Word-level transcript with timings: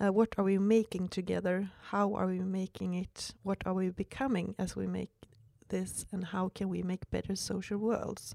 Uh, 0.00 0.12
what 0.12 0.34
are 0.36 0.42
we 0.42 0.58
making 0.58 1.06
together? 1.06 1.70
How 1.90 2.14
are 2.14 2.26
we 2.26 2.40
making 2.40 2.94
it? 2.94 3.32
What 3.44 3.58
are 3.64 3.74
we 3.74 3.90
becoming 3.90 4.56
as 4.58 4.74
we 4.74 4.88
make 4.88 5.10
this? 5.68 6.04
And 6.10 6.24
how 6.24 6.48
can 6.48 6.68
we 6.68 6.82
make 6.82 7.08
better 7.10 7.36
social 7.36 7.78
worlds? 7.78 8.34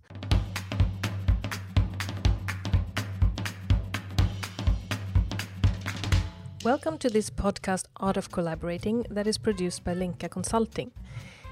Welcome 6.64 6.98
to 7.00 7.10
this 7.10 7.30
podcast, 7.30 7.88
Art 7.98 8.16
of 8.16 8.32
Collaborating, 8.32 9.06
that 9.10 9.28
is 9.28 9.38
produced 9.38 9.84
by 9.84 9.94
Linka 9.94 10.30
Consulting. 10.30 10.92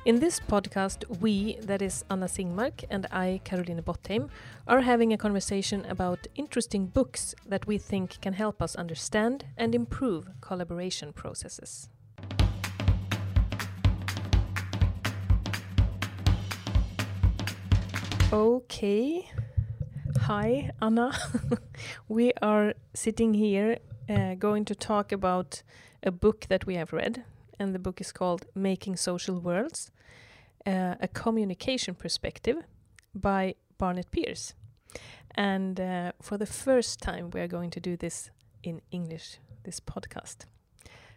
In 0.07 0.21
this 0.21 0.39
podcast, 0.39 1.03
we, 1.19 1.57
that 1.59 1.81
is 1.81 2.05
Anna 2.09 2.27
Singmark 2.27 2.85
and 2.89 3.05
I, 3.11 3.41
Caroline 3.43 3.81
Bottheim, 3.81 4.29
are 4.65 4.79
having 4.79 5.11
a 5.11 5.17
conversation 5.17 5.83
about 5.83 6.27
interesting 6.33 6.85
books 6.87 7.35
that 7.45 7.67
we 7.67 7.77
think 7.77 8.21
can 8.21 8.31
help 8.31 8.61
us 8.61 8.77
understand 8.77 9.43
and 9.57 9.75
improve 9.75 10.29
collaboration 10.39 11.11
processes. 11.11 11.89
Okay. 18.31 19.29
Hi, 20.21 20.71
Anna. 20.81 21.11
we 22.07 22.31
are 22.41 22.75
sitting 22.93 23.33
here 23.33 23.79
uh, 24.07 24.35
going 24.35 24.63
to 24.63 24.73
talk 24.73 25.11
about 25.11 25.63
a 26.01 26.11
book 26.11 26.45
that 26.47 26.65
we 26.65 26.75
have 26.75 26.93
read, 26.93 27.25
and 27.59 27.75
the 27.75 27.79
book 27.79 27.99
is 27.99 28.13
called 28.13 28.45
Making 28.55 28.95
Social 28.95 29.37
Worlds 29.37 29.91
uh, 30.67 30.95
a 30.99 31.07
communication 31.07 31.95
perspective 31.95 32.57
by 33.15 33.55
Barnett 33.77 34.11
Pearce. 34.11 34.53
And 35.35 35.79
uh, 35.79 36.11
for 36.21 36.37
the 36.37 36.45
first 36.45 37.01
time, 37.01 37.31
we 37.31 37.39
are 37.41 37.47
going 37.47 37.69
to 37.71 37.79
do 37.79 37.95
this 37.95 38.31
in 38.63 38.81
English, 38.91 39.37
this 39.63 39.79
podcast. 39.79 40.45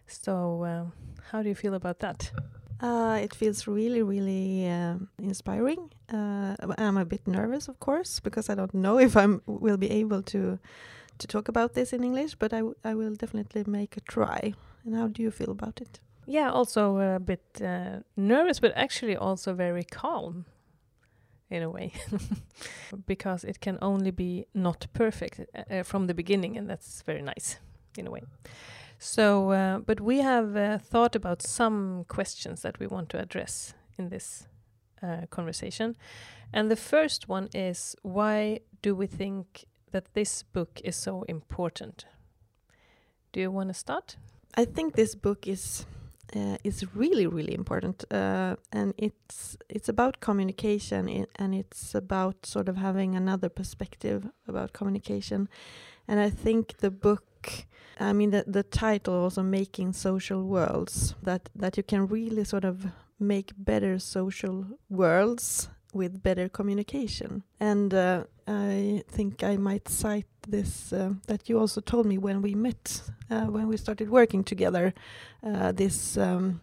So, 0.06 0.64
uh, 0.64 0.84
how 1.30 1.42
do 1.42 1.48
you 1.48 1.54
feel 1.54 1.74
about 1.74 1.98
that? 2.00 2.30
Uh, 2.80 3.18
it 3.22 3.34
feels 3.34 3.66
really, 3.66 4.02
really 4.02 4.68
uh, 4.68 4.94
inspiring. 5.18 5.90
Uh, 6.12 6.56
I'm 6.78 6.96
a 6.96 7.04
bit 7.04 7.26
nervous, 7.26 7.68
of 7.68 7.78
course, 7.78 8.20
because 8.20 8.48
I 8.48 8.54
don't 8.54 8.74
know 8.74 8.98
if 9.06 9.16
I 9.16 9.26
will 9.46 9.76
be 9.76 9.90
able 9.90 10.22
to 10.22 10.58
to 11.18 11.26
talk 11.26 11.48
about 11.48 11.74
this 11.74 11.92
in 11.92 12.02
English. 12.02 12.36
But 12.36 12.52
I, 12.52 12.62
I 12.82 12.94
will 12.94 13.14
definitely 13.14 13.64
make 13.66 13.96
a 13.96 14.00
try. 14.00 14.54
And 14.84 14.96
how 14.96 15.08
do 15.08 15.22
you 15.22 15.30
feel 15.30 15.50
about 15.50 15.80
it? 15.80 16.00
Yeah, 16.30 16.50
also 16.50 16.98
a 16.98 17.18
bit 17.18 17.42
uh, 17.60 18.00
nervous, 18.16 18.60
but 18.60 18.72
actually 18.76 19.16
also 19.16 19.52
very 19.52 19.82
calm 19.82 20.44
in 21.50 21.62
a 21.64 21.68
way, 21.68 21.92
because 23.06 23.42
it 23.42 23.58
can 23.60 23.78
only 23.82 24.12
be 24.12 24.46
not 24.54 24.86
perfect 24.92 25.40
uh, 25.40 25.74
uh, 25.74 25.82
from 25.82 26.06
the 26.06 26.14
beginning, 26.14 26.56
and 26.56 26.70
that's 26.70 27.02
very 27.02 27.22
nice 27.22 27.58
in 27.98 28.06
a 28.06 28.10
way. 28.12 28.22
So, 29.00 29.50
uh, 29.50 29.78
but 29.78 30.00
we 30.00 30.18
have 30.18 30.56
uh, 30.56 30.78
thought 30.78 31.16
about 31.16 31.42
some 31.42 32.04
questions 32.06 32.62
that 32.62 32.78
we 32.78 32.86
want 32.86 33.08
to 33.08 33.18
address 33.18 33.74
in 33.98 34.10
this 34.10 34.46
uh, 35.02 35.26
conversation. 35.30 35.96
And 36.52 36.70
the 36.70 36.76
first 36.76 37.28
one 37.28 37.48
is 37.52 37.96
why 38.02 38.60
do 38.82 38.94
we 38.94 39.08
think 39.08 39.64
that 39.90 40.14
this 40.14 40.44
book 40.44 40.80
is 40.84 40.94
so 40.94 41.22
important? 41.22 42.04
Do 43.32 43.40
you 43.40 43.50
want 43.50 43.70
to 43.70 43.74
start? 43.74 44.16
I 44.54 44.64
think 44.64 44.94
this 44.94 45.14
book 45.14 45.48
is 45.48 45.86
uh, 46.36 46.56
is 46.64 46.84
really 46.94 47.26
really 47.26 47.54
important 47.54 48.04
uh, 48.12 48.56
and 48.72 48.94
it's 48.98 49.56
it's 49.68 49.88
about 49.88 50.20
communication 50.20 51.26
and 51.36 51.54
it's 51.54 51.94
about 51.94 52.46
sort 52.46 52.68
of 52.68 52.76
having 52.76 53.14
another 53.14 53.48
perspective 53.48 54.26
about 54.48 54.72
communication. 54.72 55.48
And 56.08 56.18
i 56.18 56.30
think 56.30 56.78
the 56.78 56.90
book 56.90 57.66
i 58.00 58.12
mean 58.12 58.30
the, 58.30 58.44
the 58.46 58.64
title 58.64 59.14
also 59.14 59.42
making 59.42 59.92
social 59.92 60.42
worlds 60.42 61.14
that 61.22 61.48
that 61.54 61.76
you 61.76 61.84
can 61.84 62.08
really 62.08 62.44
sort 62.44 62.64
of 62.64 62.86
make 63.20 63.52
better 63.56 63.98
social 63.98 64.64
worlds 64.88 65.68
with 65.92 66.22
better 66.22 66.48
communication. 66.48 67.42
And 67.58 67.92
uh, 67.92 68.24
I 68.46 69.02
think 69.08 69.42
I 69.42 69.56
might 69.56 69.88
cite 69.88 70.26
this 70.48 70.92
uh, 70.92 71.14
that 71.26 71.48
you 71.48 71.58
also 71.58 71.80
told 71.80 72.06
me 72.06 72.18
when 72.18 72.42
we 72.42 72.54
met, 72.54 73.02
uh, 73.30 73.46
when 73.46 73.68
we 73.68 73.76
started 73.76 74.10
working 74.10 74.44
together. 74.44 74.94
Uh, 75.42 75.72
this 75.72 76.16
um, 76.16 76.60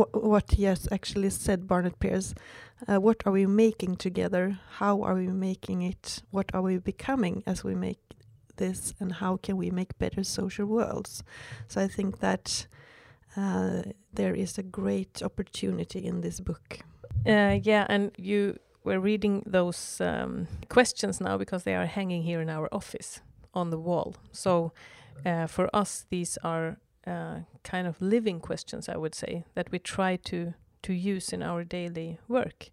what 0.00 0.52
he 0.52 0.64
has 0.64 0.88
actually 0.92 1.30
said, 1.30 1.66
Barnett 1.66 1.98
Pearce. 1.98 2.34
Uh, 2.86 3.00
what 3.00 3.22
are 3.26 3.32
we 3.32 3.46
making 3.46 3.96
together? 3.96 4.58
How 4.78 5.02
are 5.02 5.14
we 5.14 5.28
making 5.28 5.82
it? 5.82 6.22
What 6.30 6.54
are 6.54 6.62
we 6.62 6.78
becoming 6.78 7.42
as 7.46 7.64
we 7.64 7.74
make 7.74 7.98
this? 8.56 8.94
And 9.00 9.12
how 9.12 9.36
can 9.36 9.56
we 9.56 9.70
make 9.70 9.98
better 9.98 10.22
social 10.22 10.66
worlds? 10.66 11.22
So 11.68 11.80
I 11.80 11.88
think 11.88 12.20
that 12.20 12.66
uh, 13.36 13.82
there 14.12 14.34
is 14.34 14.58
a 14.58 14.62
great 14.62 15.22
opportunity 15.22 16.04
in 16.04 16.20
this 16.20 16.40
book. 16.40 16.78
Uh, 17.26 17.58
yeah, 17.62 17.86
and 17.88 18.10
you 18.16 18.58
were 18.84 19.00
reading 19.00 19.42
those 19.46 20.00
um, 20.00 20.46
questions 20.68 21.20
now 21.20 21.36
because 21.38 21.64
they 21.64 21.74
are 21.74 21.86
hanging 21.86 22.22
here 22.22 22.40
in 22.40 22.50
our 22.50 22.68
office 22.70 23.20
on 23.54 23.70
the 23.70 23.78
wall. 23.78 24.14
So 24.32 24.72
uh, 25.24 25.46
for 25.46 25.74
us, 25.74 26.06
these 26.10 26.38
are 26.44 26.76
uh, 27.06 27.40
kind 27.62 27.86
of 27.86 28.00
living 28.00 28.40
questions, 28.40 28.88
I 28.88 28.96
would 28.96 29.14
say, 29.14 29.44
that 29.54 29.70
we 29.70 29.78
try 29.78 30.16
to 30.16 30.54
to 30.82 30.92
use 30.92 31.32
in 31.32 31.42
our 31.42 31.64
daily 31.64 32.18
work. 32.28 32.70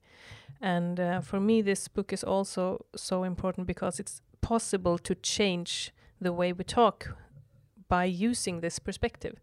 And 0.61 0.99
uh, 0.99 1.21
for 1.21 1.39
me, 1.39 1.61
this 1.61 1.87
book 1.87 2.11
is 2.11 2.25
also 2.25 2.85
so 2.93 3.23
important 3.23 3.67
because 3.67 4.01
it's 4.01 4.21
possible 4.41 4.97
to 4.97 5.15
change 5.15 5.93
the 6.19 6.33
way 6.33 6.51
we 6.51 6.65
talk 6.65 7.15
by 7.87 8.03
using 8.03 8.59
this 8.59 8.79
perspective 8.79 9.39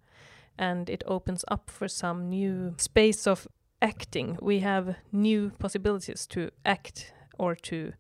and 0.59 0.91
it 0.91 1.03
opens 1.07 1.45
up 1.49 1.71
for 1.71 1.89
some 1.89 2.29
new 2.29 2.75
space 2.79 3.27
of 3.27 3.47
acting 3.81 4.37
we 4.41 4.61
have 4.61 4.97
new 5.13 5.51
possibilities 5.59 6.27
to 6.27 6.51
act 6.65 7.13
or 7.39 7.55
to 7.55 7.93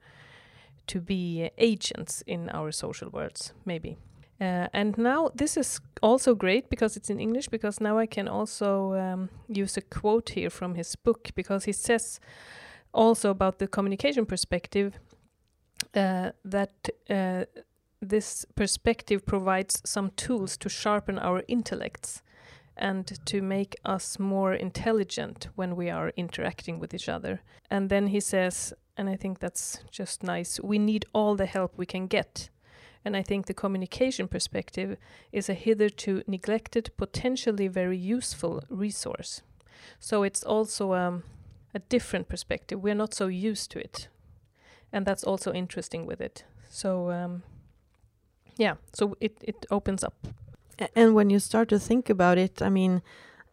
to 0.86 1.00
be 1.00 1.50
agents 1.58 2.22
in 2.26 2.48
our 2.50 2.72
social 2.72 3.10
worlds 3.10 3.52
maybe. 3.64 3.96
Uh, 4.40 4.68
and 4.72 4.96
now 4.96 5.28
this 5.34 5.56
is 5.56 5.80
also 6.00 6.32
great 6.32 6.70
because 6.70 6.96
it's 6.96 7.10
in 7.10 7.18
english 7.18 7.48
because 7.48 7.80
now 7.80 7.98
i 7.98 8.06
can 8.06 8.28
also 8.28 8.94
um, 8.94 9.28
use 9.48 9.76
a 9.76 9.80
quote 9.80 10.30
here 10.30 10.48
from 10.48 10.76
his 10.76 10.94
book 10.94 11.30
because 11.34 11.64
he 11.64 11.72
says 11.72 12.20
also 12.94 13.30
about 13.30 13.58
the 13.58 13.66
communication 13.66 14.24
perspective 14.24 15.00
uh, 15.94 16.30
that 16.44 16.88
uh, 17.10 17.44
this 18.00 18.46
perspective 18.54 19.26
provides 19.26 19.82
some 19.84 20.10
tools 20.10 20.56
to 20.56 20.68
sharpen 20.68 21.18
our 21.18 21.42
intellects 21.48 22.22
and 22.78 23.18
to 23.26 23.42
make 23.42 23.76
us 23.84 24.18
more 24.18 24.54
intelligent 24.54 25.48
when 25.56 25.76
we 25.76 25.90
are 25.90 26.12
interacting 26.16 26.78
with 26.78 26.94
each 26.94 27.08
other. 27.08 27.40
And 27.70 27.90
then 27.90 28.08
he 28.08 28.20
says, 28.20 28.72
and 28.96 29.08
I 29.08 29.16
think 29.16 29.38
that's 29.38 29.80
just 29.90 30.22
nice, 30.22 30.60
we 30.60 30.78
need 30.78 31.04
all 31.12 31.36
the 31.36 31.46
help 31.46 31.72
we 31.76 31.86
can 31.86 32.06
get. 32.06 32.50
And 33.04 33.16
I 33.16 33.22
think 33.22 33.46
the 33.46 33.54
communication 33.54 34.28
perspective 34.28 34.96
is 35.32 35.48
a 35.48 35.54
hitherto 35.54 36.22
neglected, 36.26 36.90
potentially 36.96 37.68
very 37.68 37.96
useful 37.96 38.62
resource. 38.68 39.42
So 40.00 40.24
it's 40.24 40.42
also 40.42 40.94
um, 40.94 41.22
a 41.74 41.78
different 41.78 42.28
perspective. 42.28 42.82
We're 42.82 42.94
not 42.94 43.14
so 43.14 43.28
used 43.28 43.70
to 43.72 43.78
it. 43.78 44.08
And 44.92 45.06
that's 45.06 45.24
also 45.24 45.52
interesting 45.52 46.06
with 46.06 46.20
it. 46.20 46.44
So, 46.68 47.10
um, 47.10 47.42
yeah, 48.56 48.74
so 48.92 49.16
it, 49.20 49.36
it 49.42 49.66
opens 49.70 50.02
up 50.02 50.14
and 50.94 51.14
when 51.14 51.30
you 51.30 51.38
start 51.38 51.68
to 51.70 51.78
think 51.78 52.08
about 52.08 52.38
it, 52.38 52.62
I 52.62 52.68
mean, 52.68 53.02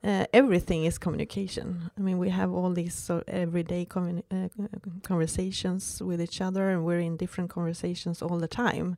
uh, 0.04 0.26
everything 0.34 0.86
is 0.86 0.98
communication. 0.98 1.90
I 1.98 2.02
mean, 2.02 2.20
we 2.20 2.30
have 2.30 2.54
all 2.54 2.72
these 2.72 2.94
so 2.94 3.24
everyday 3.28 3.88
uh, 3.96 4.48
conversations 5.04 6.02
with 6.02 6.22
each 6.22 6.42
other, 6.42 6.70
and 6.70 6.86
we're 6.86 7.00
in 7.00 7.18
different 7.18 7.50
conversations 7.50 8.22
all 8.22 8.38
the 8.38 8.48
time. 8.48 8.98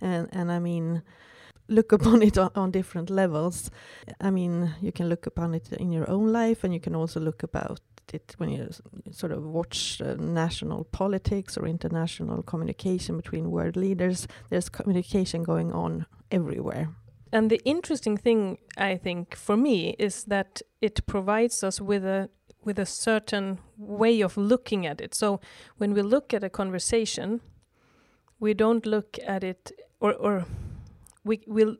And 0.00 0.28
and 0.32 0.50
I 0.50 0.58
mean, 0.58 1.02
look 1.68 1.92
upon 1.98 2.22
it 2.22 2.36
on, 2.36 2.50
on, 2.56 2.72
different 2.72 3.10
levels. 3.10 3.70
I 4.20 4.30
mean, 4.30 4.74
you 4.80 4.90
can 4.90 5.08
look 5.08 5.26
upon 5.26 5.54
it 5.54 5.72
in 5.72 5.92
your 5.92 6.10
own 6.10 6.32
life, 6.32 6.64
and 6.64 6.74
you 6.74 6.80
can 6.80 6.96
also 6.96 7.20
look 7.20 7.44
about 7.44 7.80
it 8.12 8.34
when 8.38 8.50
you 8.50 8.70
sort 9.12 9.30
of 9.30 9.44
watch 9.44 10.00
uh, 10.00 10.14
national 10.18 10.84
politics 10.84 11.56
or 11.56 11.66
international 11.66 12.42
communication 12.42 13.16
between 13.16 13.52
world 13.52 13.76
leaders. 13.76 14.26
There's 14.50 14.68
communication 14.68 15.44
going 15.44 15.72
on 15.72 16.06
everywhere 16.32 16.88
and 17.32 17.50
the 17.50 17.60
interesting 17.64 18.16
thing 18.16 18.58
I 18.76 18.96
think 18.96 19.36
for 19.36 19.56
me 19.56 19.94
is 19.98 20.24
that 20.24 20.62
it 20.80 21.06
provides 21.06 21.62
us 21.62 21.80
with 21.80 22.04
a 22.04 22.30
with 22.64 22.78
a 22.78 22.86
certain 22.86 23.58
way 23.76 24.20
of 24.20 24.36
looking 24.36 24.84
at 24.84 25.00
it. 25.00 25.14
So 25.14 25.40
when 25.78 25.94
we 25.94 26.02
look 26.02 26.34
at 26.34 26.44
a 26.44 26.50
conversation, 26.50 27.40
we 28.40 28.52
don't 28.52 28.84
look 28.84 29.18
at 29.26 29.44
it 29.44 29.72
or 30.00 30.12
or 30.14 30.44
we 31.24 31.40
will 31.46 31.76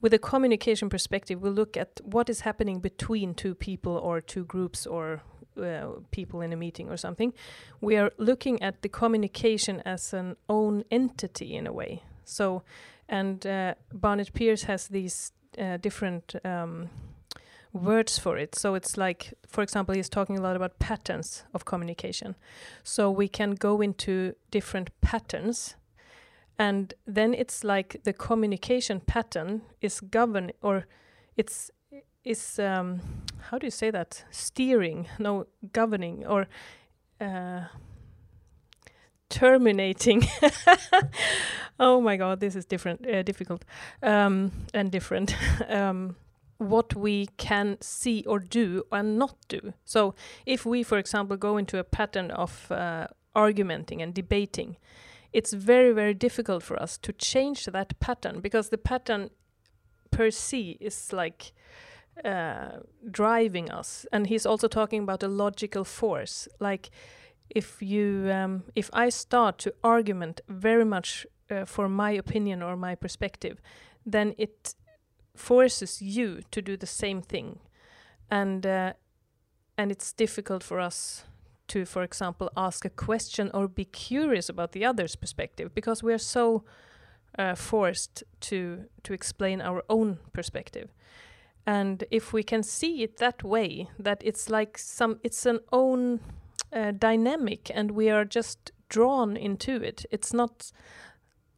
with 0.00 0.14
a 0.14 0.18
communication 0.18 0.88
perspective, 0.88 1.40
we 1.42 1.50
look 1.50 1.76
at 1.76 2.00
what 2.04 2.28
is 2.28 2.40
happening 2.42 2.80
between 2.80 3.34
two 3.34 3.54
people 3.54 3.96
or 3.96 4.20
two 4.20 4.44
groups 4.44 4.86
or 4.86 5.22
uh, 5.60 5.86
people 6.12 6.40
in 6.40 6.52
a 6.52 6.56
meeting 6.56 6.88
or 6.88 6.96
something. 6.96 7.32
We 7.80 7.96
are 7.96 8.12
looking 8.16 8.62
at 8.62 8.82
the 8.82 8.88
communication 8.88 9.82
as 9.84 10.12
an 10.12 10.36
own 10.48 10.84
entity 10.90 11.56
in 11.56 11.66
a 11.66 11.72
way. 11.72 12.02
So 12.24 12.62
and 13.08 13.46
uh, 13.46 13.74
Barnett 13.92 14.32
Pearce 14.32 14.64
has 14.64 14.88
these 14.88 15.32
uh, 15.58 15.76
different 15.78 16.34
um, 16.44 16.90
words 17.72 18.18
for 18.18 18.36
it. 18.36 18.54
So 18.54 18.74
it's 18.74 18.96
like, 18.96 19.34
for 19.46 19.62
example, 19.62 19.94
he's 19.94 20.08
talking 20.08 20.38
a 20.38 20.42
lot 20.42 20.56
about 20.56 20.78
patterns 20.78 21.44
of 21.54 21.64
communication. 21.64 22.34
So 22.82 23.10
we 23.10 23.28
can 23.28 23.52
go 23.52 23.80
into 23.80 24.34
different 24.50 24.90
patterns, 25.00 25.76
and 26.58 26.94
then 27.06 27.34
it's 27.34 27.64
like 27.64 28.00
the 28.04 28.12
communication 28.12 29.00
pattern 29.00 29.62
is 29.80 30.00
governed, 30.00 30.52
or 30.62 30.86
it's 31.36 31.70
is 32.24 32.58
um, 32.58 33.00
how 33.50 33.58
do 33.58 33.66
you 33.66 33.70
say 33.70 33.90
that? 33.90 34.24
Steering, 34.30 35.08
no, 35.18 35.46
governing, 35.72 36.26
or 36.26 36.46
uh, 37.20 37.60
terminating. 39.28 40.26
oh 41.80 42.00
my 42.00 42.16
god, 42.16 42.40
this 42.40 42.56
is 42.56 42.64
different, 42.64 43.06
uh, 43.06 43.22
difficult, 43.22 43.64
um, 44.02 44.52
and 44.74 44.90
different. 44.90 45.34
um, 45.68 46.16
what 46.58 46.94
we 46.94 47.28
can 47.36 47.78
see 47.80 48.24
or 48.26 48.40
do 48.40 48.82
and 48.90 49.18
not 49.18 49.36
do. 49.48 49.72
So, 49.84 50.14
if 50.44 50.66
we, 50.66 50.82
for 50.82 50.98
example, 50.98 51.36
go 51.36 51.56
into 51.56 51.78
a 51.78 51.84
pattern 51.84 52.30
of 52.32 52.70
uh, 52.70 53.06
argumenting 53.34 54.02
and 54.02 54.12
debating, 54.12 54.76
it's 55.32 55.52
very, 55.52 55.92
very 55.92 56.14
difficult 56.14 56.62
for 56.62 56.80
us 56.82 56.98
to 56.98 57.12
change 57.12 57.66
that 57.66 57.98
pattern 58.00 58.40
because 58.40 58.70
the 58.70 58.78
pattern 58.78 59.30
per 60.10 60.30
se 60.30 60.78
is 60.80 61.12
like 61.12 61.52
uh, 62.24 62.80
driving 63.10 63.70
us. 63.70 64.06
And 64.10 64.26
he's 64.26 64.46
also 64.46 64.68
talking 64.68 65.02
about 65.02 65.22
a 65.22 65.28
logical 65.28 65.84
force. 65.84 66.48
Like, 66.58 66.90
if 67.50 67.82
you, 67.82 68.30
um, 68.32 68.64
if 68.74 68.90
I 68.92 69.08
start 69.08 69.58
to 69.58 69.74
argument 69.82 70.40
very 70.48 70.84
much 70.84 71.26
uh, 71.50 71.64
for 71.64 71.88
my 71.88 72.10
opinion 72.10 72.62
or 72.62 72.76
my 72.76 72.94
perspective, 72.94 73.60
then 74.04 74.34
it 74.38 74.74
forces 75.34 76.02
you 76.02 76.42
to 76.50 76.60
do 76.60 76.76
the 76.76 76.86
same 76.86 77.22
thing, 77.22 77.58
and 78.30 78.66
uh, 78.66 78.92
and 79.76 79.90
it's 79.92 80.12
difficult 80.12 80.64
for 80.64 80.80
us 80.80 81.24
to, 81.68 81.84
for 81.84 82.02
example, 82.02 82.50
ask 82.56 82.84
a 82.84 82.90
question 82.90 83.50
or 83.54 83.68
be 83.68 83.84
curious 83.84 84.48
about 84.48 84.72
the 84.72 84.84
other's 84.84 85.16
perspective 85.16 85.74
because 85.74 86.02
we 86.02 86.12
are 86.12 86.18
so 86.18 86.64
uh, 87.38 87.54
forced 87.54 88.24
to 88.40 88.84
to 89.02 89.12
explain 89.12 89.60
our 89.60 89.82
own 89.88 90.18
perspective. 90.32 90.88
And 91.66 92.04
if 92.10 92.32
we 92.32 92.42
can 92.42 92.62
see 92.62 93.02
it 93.02 93.18
that 93.18 93.44
way, 93.44 93.90
that 93.98 94.22
it's 94.24 94.48
like 94.48 94.78
some, 94.78 95.20
it's 95.22 95.44
an 95.44 95.60
own 95.70 96.20
uh, 96.72 96.92
dynamic, 96.92 97.70
and 97.74 97.92
we 97.92 98.10
are 98.10 98.24
just 98.24 98.72
drawn 98.88 99.36
into 99.36 99.82
it. 99.82 100.04
It's 100.10 100.32
not 100.32 100.72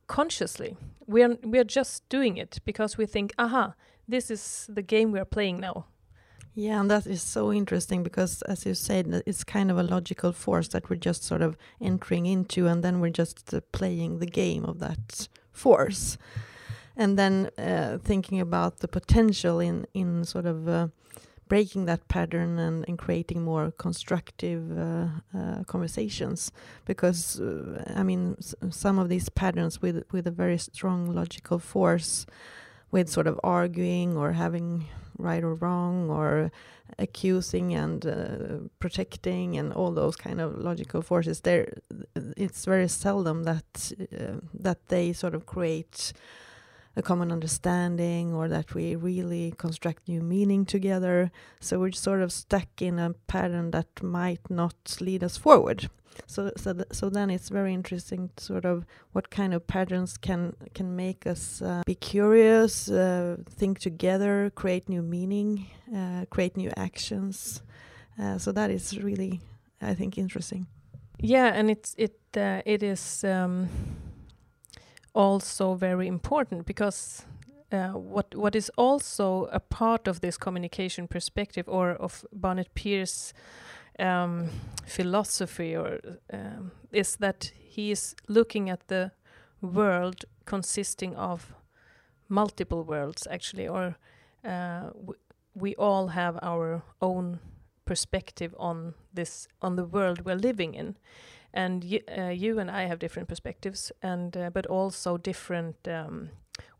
consciously. 0.06 0.76
We 1.06 1.22
are 1.22 1.36
we 1.42 1.58
are 1.58 1.64
just 1.64 2.08
doing 2.08 2.36
it 2.36 2.60
because 2.64 2.98
we 2.98 3.06
think, 3.06 3.32
aha, 3.38 3.74
this 4.08 4.30
is 4.30 4.66
the 4.68 4.82
game 4.82 5.12
we 5.12 5.20
are 5.20 5.24
playing 5.24 5.60
now. 5.60 5.86
Yeah, 6.54 6.80
and 6.80 6.90
that 6.90 7.06
is 7.06 7.22
so 7.22 7.52
interesting 7.52 8.02
because, 8.02 8.42
as 8.42 8.66
you 8.66 8.74
said, 8.74 9.22
it's 9.24 9.44
kind 9.44 9.70
of 9.70 9.78
a 9.78 9.84
logical 9.84 10.32
force 10.32 10.68
that 10.68 10.90
we're 10.90 10.96
just 10.96 11.22
sort 11.22 11.42
of 11.42 11.56
entering 11.80 12.26
into, 12.26 12.66
and 12.66 12.82
then 12.82 13.00
we're 13.00 13.10
just 13.10 13.54
uh, 13.54 13.60
playing 13.72 14.18
the 14.18 14.26
game 14.26 14.64
of 14.64 14.78
that 14.80 15.28
force. 15.52 16.18
And 16.96 17.16
then 17.16 17.50
uh, 17.56 17.98
thinking 17.98 18.40
about 18.40 18.80
the 18.80 18.88
potential 18.88 19.60
in 19.60 19.86
in 19.94 20.24
sort 20.24 20.46
of 20.46 20.68
uh, 20.68 20.88
breaking 21.50 21.84
that 21.86 22.06
pattern 22.06 22.58
and, 22.60 22.84
and 22.88 22.96
creating 22.96 23.42
more 23.42 23.72
constructive 23.76 24.62
uh, 24.78 25.08
uh, 25.36 25.64
conversations 25.64 26.52
because 26.86 27.40
uh, 27.40 27.82
I 27.96 28.02
mean 28.04 28.36
some 28.70 28.98
of 29.00 29.08
these 29.08 29.28
patterns 29.28 29.82
with 29.82 30.04
with 30.12 30.26
a 30.26 30.30
very 30.30 30.58
strong 30.58 31.12
logical 31.12 31.58
force 31.58 32.24
with 32.92 33.08
sort 33.08 33.26
of 33.26 33.38
arguing 33.42 34.16
or 34.16 34.32
having 34.32 34.86
right 35.18 35.42
or 35.42 35.54
wrong 35.54 36.08
or 36.08 36.50
accusing 36.98 37.74
and 37.74 38.06
uh, 38.06 38.68
protecting 38.78 39.56
and 39.58 39.72
all 39.72 39.92
those 39.92 40.16
kind 40.16 40.40
of 40.40 40.56
logical 40.56 41.02
forces 41.02 41.40
there 41.40 41.66
it's 42.36 42.64
very 42.64 42.88
seldom 42.88 43.44
that 43.44 43.92
uh, 44.00 44.38
that 44.54 44.78
they 44.88 45.12
sort 45.12 45.34
of 45.34 45.46
create 45.46 46.12
a 46.96 47.02
common 47.02 47.30
understanding 47.30 48.34
or 48.34 48.48
that 48.48 48.74
we 48.74 48.96
really 48.96 49.54
construct 49.56 50.08
new 50.08 50.20
meaning 50.20 50.64
together. 50.64 51.30
So 51.60 51.78
we're 51.78 51.92
sort 51.92 52.22
of 52.22 52.32
stuck 52.32 52.82
in 52.82 52.98
a 52.98 53.14
pattern 53.26 53.70
that 53.70 54.02
might 54.02 54.50
not 54.50 54.96
lead 55.00 55.22
us 55.22 55.36
forward. 55.36 55.88
So 56.26 56.50
so 56.56 56.72
th 56.72 56.86
so 56.92 57.08
then 57.10 57.30
it's 57.30 57.50
very 57.50 57.72
interesting 57.72 58.30
sort 58.36 58.64
of 58.64 58.84
what 59.12 59.30
kind 59.30 59.54
of 59.54 59.66
patterns 59.66 60.18
can 60.18 60.54
can 60.74 60.96
make 60.96 61.30
us 61.30 61.62
uh, 61.62 61.82
be 61.86 61.94
curious, 61.94 62.90
uh, 62.90 63.36
think 63.58 63.78
together, 63.78 64.50
create 64.54 64.88
new 64.88 65.02
meaning, 65.02 65.66
uh, 65.94 66.24
create 66.30 66.56
new 66.56 66.70
actions. 66.76 67.62
Uh, 68.18 68.38
so 68.38 68.52
that 68.52 68.70
is 68.70 68.98
really, 69.02 69.40
I 69.80 69.94
think, 69.94 70.18
interesting. 70.18 70.66
Yeah, 71.18 71.58
and 71.58 71.70
it's 71.70 71.94
it 71.96 72.18
uh, 72.36 72.60
it 72.66 72.82
is. 72.82 73.24
Um 73.24 73.68
also 75.14 75.74
very 75.74 76.06
important 76.06 76.66
because 76.66 77.26
uh, 77.72 77.90
what 77.90 78.34
what 78.34 78.54
is 78.56 78.70
also 78.76 79.48
a 79.52 79.60
part 79.60 80.08
of 80.08 80.20
this 80.20 80.36
communication 80.36 81.08
perspective 81.08 81.68
or 81.68 81.90
of 81.90 82.24
Barnett 82.32 82.74
Pearce's 82.74 83.32
um, 83.98 84.48
philosophy 84.86 85.76
or 85.76 86.00
um, 86.32 86.72
is 86.92 87.16
that 87.16 87.52
he 87.54 87.90
is 87.90 88.14
looking 88.28 88.70
at 88.70 88.88
the 88.88 89.12
world 89.60 90.24
consisting 90.44 91.14
of 91.16 91.54
multiple 92.28 92.82
worlds 92.82 93.26
actually 93.30 93.68
or 93.68 93.96
uh, 94.44 94.90
we 95.54 95.74
all 95.76 96.08
have 96.08 96.38
our 96.42 96.82
own 97.00 97.38
perspective 97.90 98.54
on 98.58 98.94
this 99.16 99.48
on 99.60 99.76
the 99.76 99.84
world 99.84 100.24
we're 100.24 100.42
living 100.48 100.74
in 100.74 100.96
and 101.52 101.84
you, 101.84 102.00
uh, 102.16 102.28
you 102.28 102.58
and 102.58 102.70
I 102.70 102.86
have 102.86 102.98
different 102.98 103.28
perspectives, 103.28 103.92
and 104.02 104.36
uh, 104.36 104.50
but 104.50 104.66
also 104.66 105.16
different 105.16 105.76
um, 105.88 106.30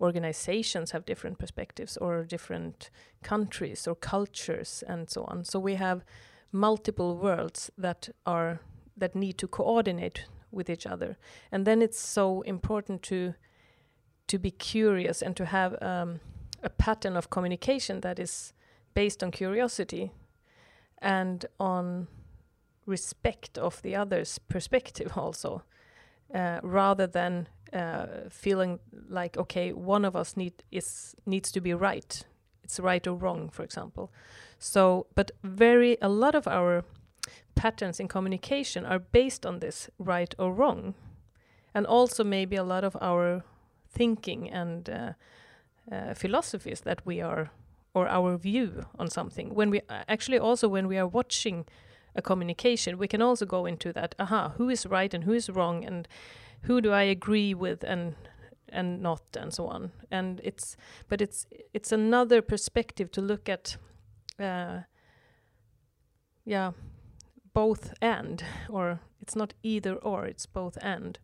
organizations 0.01 0.93
have 0.93 1.05
different 1.05 1.39
perspectives, 1.39 1.97
or 1.97 2.25
different 2.25 2.91
countries 3.23 3.89
or 3.89 3.95
cultures, 3.95 4.85
and 4.87 5.11
so 5.11 5.25
on. 5.25 5.45
So 5.45 5.59
we 5.59 5.75
have 5.75 6.05
multiple 6.53 7.17
worlds 7.17 7.71
that 7.79 8.11
are 8.25 8.61
that 8.97 9.15
need 9.15 9.39
to 9.39 9.49
coordinate 9.49 10.27
with 10.53 10.71
each 10.71 10.87
other, 10.87 11.17
and 11.51 11.67
then 11.67 11.83
it's 11.83 12.01
so 12.01 12.43
important 12.43 13.03
to 13.03 13.35
to 14.29 14.39
be 14.39 14.51
curious 14.51 15.23
and 15.23 15.37
to 15.37 15.45
have 15.45 15.83
um, 15.83 16.21
a 16.63 16.71
pattern 16.71 17.17
of 17.17 17.31
communication 17.31 18.01
that 18.01 18.21
is 18.21 18.53
based 18.95 19.25
on 19.25 19.31
curiosity 19.33 20.13
and 21.01 21.47
on 21.59 22.07
respect 22.87 23.59
of 23.59 23.81
the 23.83 23.95
other's 23.95 24.39
perspective 24.39 25.13
also 25.17 25.63
uh, 26.35 26.61
rather 26.63 27.07
than 27.07 27.49
uh, 27.73 28.07
feeling 28.29 28.79
like 29.09 29.37
okay 29.37 29.73
one 29.73 30.05
of 30.05 30.17
us 30.17 30.37
need 30.37 30.63
is 30.71 31.15
needs 31.27 31.53
to 31.53 31.61
be 31.61 31.75
right. 31.75 32.25
It's 32.63 32.81
right 32.81 33.07
or 33.07 33.15
wrong 33.15 33.51
for 33.51 33.63
example. 33.63 34.13
So 34.59 35.07
but 35.15 35.31
very 35.43 35.97
a 36.03 36.09
lot 36.09 36.35
of 36.35 36.47
our 36.47 36.85
patterns 37.55 38.01
in 38.01 38.09
communication 38.09 38.85
are 38.85 38.99
based 38.99 39.47
on 39.47 39.61
this 39.61 39.91
right 39.99 40.35
or 40.39 40.53
wrong. 40.53 40.95
And 41.75 41.87
also 41.87 42.25
maybe 42.25 42.57
a 42.57 42.65
lot 42.65 42.85
of 42.85 42.97
our 43.01 43.45
thinking 43.89 44.51
and 44.51 44.89
uh, 44.89 45.13
uh 45.91 46.15
philosophies 46.15 46.81
that 46.81 47.05
we 47.07 47.21
are 47.21 47.51
or 47.95 48.09
our 48.09 48.37
view 48.37 48.87
on 48.99 49.11
something 49.11 49.55
when 49.55 49.71
we 49.71 49.81
actually 50.09 50.39
also 50.39 50.69
when 50.69 50.87
we 50.87 50.99
are 50.99 51.07
watching 51.07 51.67
a 52.15 52.23
communication, 52.23 52.99
we 52.99 53.09
can 53.09 53.23
also 53.23 53.47
go 53.47 53.67
into 53.67 53.93
that. 53.93 54.15
Aha, 54.19 54.53
who 54.57 54.69
is 54.69 54.87
right 54.87 55.15
and 55.15 55.25
who 55.25 55.33
is 55.33 55.49
wrong, 55.49 55.85
and 55.85 56.09
who 56.63 56.81
do 56.81 56.93
I 56.93 57.03
agree 57.03 57.55
with 57.55 57.85
and 57.85 58.15
and 58.69 59.03
not, 59.03 59.23
and 59.37 59.53
so 59.53 59.67
on. 59.67 59.93
And 60.11 60.41
it's 60.45 60.77
but 61.09 61.21
it's 61.21 61.47
it's 61.73 61.93
another 61.93 62.43
perspective 62.43 63.11
to 63.13 63.21
look 63.21 63.49
at. 63.49 63.77
Uh, 64.39 64.81
yeah, 66.45 66.73
both 67.53 67.93
and, 68.01 68.43
or 68.69 69.01
it's 69.21 69.37
not 69.37 69.55
either 69.63 69.95
or, 69.97 70.25
it's 70.25 70.47
both 70.47 70.79
and. 70.83 71.19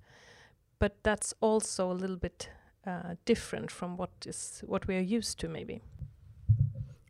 But 0.78 1.02
that's 1.02 1.32
also 1.40 1.90
a 1.90 1.94
little 1.94 2.16
bit 2.16 2.50
uh, 2.86 3.14
different 3.24 3.70
from 3.70 3.96
what 3.96 4.10
is 4.26 4.62
what 4.66 4.86
we 4.86 4.96
are 4.96 5.16
used 5.16 5.40
to, 5.40 5.48
maybe. 5.48 5.80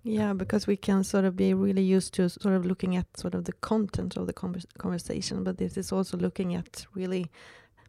Yeah, 0.08 0.34
because 0.34 0.68
we 0.68 0.76
can 0.76 1.02
sort 1.02 1.24
of 1.24 1.34
be 1.34 1.52
really 1.52 1.82
used 1.82 2.14
to 2.14 2.28
sort 2.28 2.54
of 2.54 2.64
looking 2.64 2.94
at 2.96 3.06
sort 3.16 3.34
of 3.34 3.44
the 3.44 3.52
content 3.54 4.16
of 4.16 4.28
the 4.28 4.32
convers 4.32 4.64
conversation, 4.78 5.42
but 5.42 5.58
this 5.58 5.76
is 5.76 5.90
also 5.90 6.16
looking 6.16 6.54
at 6.54 6.86
really 6.94 7.28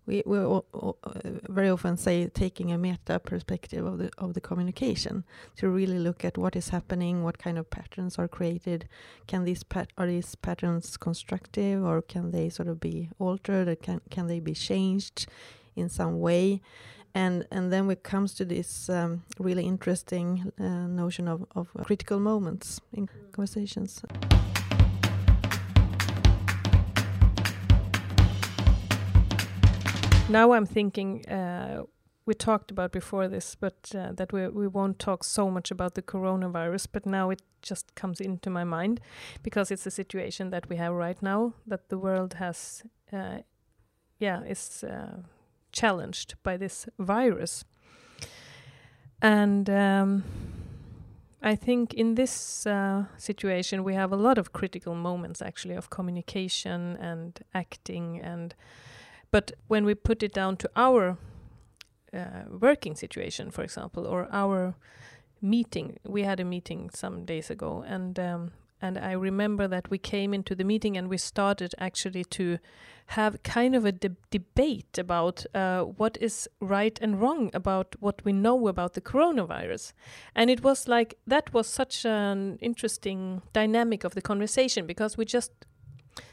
we 0.08 0.24
we 0.26 0.40
all, 0.40 0.66
all, 0.74 0.98
uh, 1.04 1.12
very 1.48 1.70
often 1.70 1.96
say 1.96 2.28
taking 2.30 2.72
a 2.72 2.78
meta 2.78 3.20
perspective 3.20 3.86
of 3.86 4.00
the 4.00 4.10
of 4.18 4.34
the 4.34 4.42
communication 4.42 5.26
to 5.58 5.70
really 5.70 6.00
look 6.00 6.26
at 6.26 6.40
what 6.40 6.56
is 6.56 6.70
happening, 6.70 7.24
what 7.24 7.38
kind 7.38 7.58
of 7.60 7.70
patterns 7.70 8.18
are 8.18 8.28
created, 8.28 8.88
can 9.28 9.44
these 9.44 9.62
pat 9.64 9.90
are 9.96 10.08
these 10.08 10.34
patterns 10.34 10.98
constructive 10.98 11.84
or 11.84 12.02
can 12.02 12.32
they 12.32 12.50
sort 12.50 12.68
of 12.68 12.80
be 12.80 13.10
altered, 13.20 13.68
or 13.68 13.76
can 13.76 14.02
can 14.10 14.26
they 14.28 14.40
be 14.40 14.54
changed 14.56 15.28
in 15.76 15.88
some 15.88 16.20
way? 16.20 16.62
And 17.18 17.48
and 17.52 17.72
then 17.72 17.90
it 17.90 18.04
comes 18.04 18.34
to 18.36 18.46
this 18.46 18.90
um, 18.90 19.24
really 19.40 19.66
interesting 19.66 20.52
uh, 20.60 20.88
notion 20.88 21.28
of, 21.28 21.46
of 21.56 21.68
critical 21.84 22.20
moments 22.20 22.80
in 22.94 23.10
conversations. 23.32 24.02
Now 30.30 30.52
I'm 30.52 30.66
thinking 30.66 31.26
uh, 31.28 31.84
we 32.26 32.34
talked 32.34 32.72
about 32.72 32.92
before 32.92 33.28
this, 33.30 33.56
but 33.56 33.96
uh, 33.96 34.12
that 34.14 34.32
we 34.34 34.48
we 34.50 34.68
won't 34.68 35.00
talk 35.00 35.24
so 35.24 35.50
much 35.50 35.72
about 35.72 35.94
the 35.94 36.02
coronavirus. 36.02 36.88
But 36.92 37.06
now 37.06 37.32
it 37.32 37.42
just 37.62 37.96
comes 37.96 38.22
into 38.22 38.50
my 38.50 38.64
mind 38.64 39.00
because 39.44 39.74
it's 39.74 39.88
a 39.88 39.92
situation 39.92 40.52
that 40.52 40.70
we 40.70 40.78
have 40.78 40.94
right 40.94 41.22
now 41.22 41.54
that 41.70 41.90
the 41.90 41.98
world 41.98 42.34
has, 42.34 42.84
uh, 43.14 43.38
yeah, 44.20 44.44
is 44.44 44.84
uh, 44.84 45.24
challenged 45.79 46.36
by 46.43 46.57
this 46.57 46.88
virus, 47.00 47.65
and. 49.22 49.69
Um, 49.69 50.24
I 51.39 51.55
think 51.55 51.93
in 51.93 52.15
this 52.15 52.65
uh, 52.65 53.05
situation 53.17 53.84
we 53.84 53.93
have 53.93 54.12
a 54.12 54.15
lot 54.15 54.39
of 54.39 54.53
critical 54.53 54.96
moments 54.96 55.39
actually 55.39 55.75
of 55.75 55.89
communication 55.89 56.98
and 57.00 57.39
acting 57.53 58.19
and 58.24 58.55
but 59.31 59.51
when 59.67 59.86
we 59.86 59.93
put 59.93 60.24
it 60.24 60.34
down 60.34 60.57
to 60.57 60.69
our 60.75 61.17
uh, 62.13 62.43
working 62.50 62.96
situation, 62.96 63.51
for 63.51 63.63
example, 63.63 64.07
or 64.07 64.27
our 64.31 64.75
meeting, 65.41 66.00
we 66.05 66.24
had 66.24 66.39
a 66.39 66.46
meeting 66.46 66.89
some 66.93 67.25
days 67.25 67.50
ago, 67.50 67.84
and 67.86 68.17
um, 68.19 68.51
and 68.81 68.98
I 68.98 69.13
remember 69.13 69.67
that 69.67 69.89
we 69.89 69.98
came 69.98 70.34
into 70.34 70.53
the 70.53 70.63
meeting 70.63 70.98
and 70.98 71.10
we 71.10 71.17
started 71.17 71.74
actually 71.79 72.24
to 72.25 72.60
have 73.07 73.41
kind 73.43 73.75
of 73.75 73.86
a 73.86 73.91
de 73.91 74.12
debate 74.29 74.98
about 74.98 75.46
uh, 75.55 75.84
what 75.84 76.17
is 76.19 76.48
right 76.60 77.00
and 77.01 77.22
wrong 77.22 77.50
about 77.53 77.96
what 78.00 78.24
we 78.25 78.34
know 78.34 78.67
about 78.67 78.93
the 78.93 79.01
coronavirus. 79.01 79.93
And 80.36 80.50
it 80.50 80.62
was 80.62 80.88
like 80.88 81.17
that 81.25 81.53
was 81.53 81.67
such 81.67 82.05
an 82.05 82.57
interesting 82.62 83.41
dynamic 83.53 84.03
of 84.03 84.13
the 84.13 84.22
conversation 84.22 84.86
because 84.86 85.17
we 85.17 85.25
just 85.25 85.51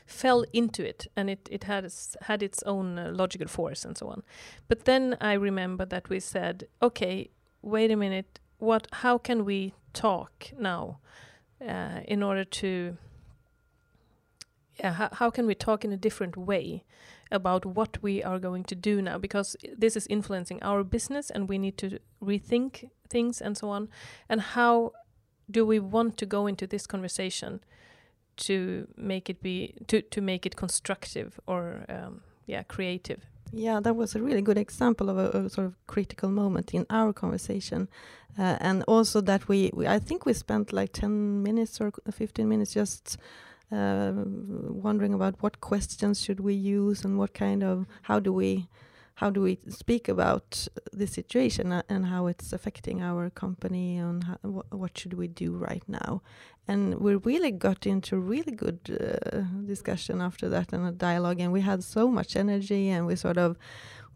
fell 0.04 0.44
into 0.52 0.86
it 0.86 1.06
and 1.16 1.30
it, 1.30 1.48
it 1.50 1.64
had, 1.64 1.90
had 2.22 2.42
its 2.42 2.62
own 2.64 2.98
uh, 2.98 3.10
logical 3.12 3.48
force 3.48 3.84
and 3.84 3.96
so 3.96 4.08
on. 4.08 4.22
But 4.68 4.84
then 4.84 5.16
I 5.20 5.34
remember 5.34 5.84
that 5.86 6.08
we 6.10 6.20
said, 6.20 6.66
okay, 6.82 7.30
wait 7.62 7.90
a 7.90 7.96
minute, 7.96 8.40
what, 8.58 8.88
how 8.92 9.16
can 9.16 9.44
we 9.44 9.74
talk 9.92 10.50
now 10.58 10.98
uh, 11.66 12.00
in 12.06 12.22
order 12.22 12.44
to, 12.44 12.96
yeah, 14.78 14.92
how, 14.92 15.08
how 15.12 15.30
can 15.30 15.46
we 15.46 15.54
talk 15.54 15.84
in 15.84 15.92
a 15.92 15.96
different 15.96 16.36
way 16.36 16.84
about 17.30 17.64
what 17.64 18.02
we 18.02 18.22
are 18.22 18.38
going 18.38 18.64
to 18.64 18.74
do 18.74 19.00
now? 19.00 19.18
Because 19.18 19.56
this 19.76 19.96
is 19.96 20.06
influencing 20.08 20.62
our 20.62 20.84
business 20.84 21.30
and 21.30 21.48
we 21.48 21.58
need 21.58 21.78
to 21.78 21.98
rethink 22.22 22.90
things 23.08 23.40
and 23.40 23.56
so 23.56 23.68
on. 23.70 23.88
And 24.28 24.40
how 24.40 24.92
do 25.50 25.66
we 25.66 25.78
want 25.78 26.16
to 26.18 26.26
go 26.26 26.46
into 26.46 26.66
this 26.66 26.86
conversation? 26.86 27.60
to 28.36 28.88
make 28.96 29.30
it 29.30 29.42
be 29.42 29.74
to 29.86 30.02
to 30.02 30.20
make 30.20 30.46
it 30.46 30.56
constructive 30.56 31.38
or 31.46 31.84
um, 31.88 32.22
yeah 32.46 32.62
creative 32.62 33.26
yeah 33.54 33.80
that 33.80 33.94
was 33.94 34.14
a 34.14 34.22
really 34.22 34.42
good 34.42 34.58
example 34.58 35.08
of 35.08 35.18
a, 35.18 35.38
a 35.38 35.50
sort 35.50 35.66
of 35.66 35.74
critical 35.86 36.28
moment 36.28 36.74
in 36.74 36.86
our 36.90 37.12
conversation. 37.12 37.88
Uh, 38.36 38.56
and 38.60 38.82
also 38.88 39.20
that 39.20 39.46
we, 39.46 39.70
we, 39.74 39.86
i 39.86 39.96
think 39.96 40.26
we 40.26 40.32
spent 40.32 40.72
like 40.72 40.92
10 40.92 41.42
minutes 41.42 41.80
or 41.80 41.92
15 42.10 42.48
minutes 42.48 42.74
just 42.74 43.16
uh, 43.70 44.12
wondering 44.16 45.14
about 45.14 45.36
what 45.40 45.60
questions 45.60 46.20
should 46.20 46.40
we 46.40 46.52
use 46.52 47.04
and 47.04 47.16
what 47.16 47.32
kind 47.32 47.62
of 47.62 47.86
how 48.02 48.18
do 48.18 48.32
we 48.32 48.68
how 49.14 49.30
do 49.30 49.40
we 49.40 49.58
speak 49.68 50.08
about 50.08 50.66
the 50.92 51.06
situation 51.06 51.82
and 51.88 52.06
how 52.06 52.26
it's 52.26 52.52
affecting 52.52 53.00
our 53.00 53.30
company 53.30 53.96
and 53.96 54.24
how, 54.24 54.38
wh 54.42 54.74
what 54.74 54.98
should 54.98 55.14
we 55.14 55.28
do 55.28 55.52
right 55.52 55.84
now? 55.86 56.20
And 56.66 56.98
we 56.98 57.14
really 57.14 57.52
got 57.52 57.86
into 57.86 58.16
really 58.16 58.52
good 58.52 58.80
uh, 58.90 59.42
discussion 59.66 60.20
after 60.20 60.48
that 60.48 60.72
and 60.72 60.86
a 60.86 60.90
dialogue 60.90 61.40
and 61.40 61.52
we 61.52 61.60
had 61.60 61.84
so 61.84 62.08
much 62.08 62.34
energy 62.34 62.88
and 62.88 63.06
we 63.06 63.14
sort 63.14 63.38
of 63.38 63.56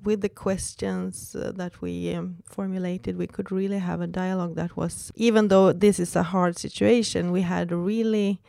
with 0.03 0.21
the 0.21 0.29
questions 0.29 1.35
uh, 1.37 1.53
that 1.55 1.81
we 1.81 2.15
um, 2.15 2.37
formulated 2.45 3.17
we 3.17 3.27
could 3.27 3.51
really 3.51 3.79
have 3.79 4.01
a 4.01 4.07
dialogue 4.07 4.55
that 4.55 4.77
was 4.77 5.11
even 5.17 5.49
though 5.49 5.73
this 5.73 5.99
is 5.99 6.15
a 6.15 6.23
hard 6.23 6.57
situation 6.57 7.33
we 7.33 7.43
had 7.43 7.73
a 7.73 7.77
really 7.77 8.41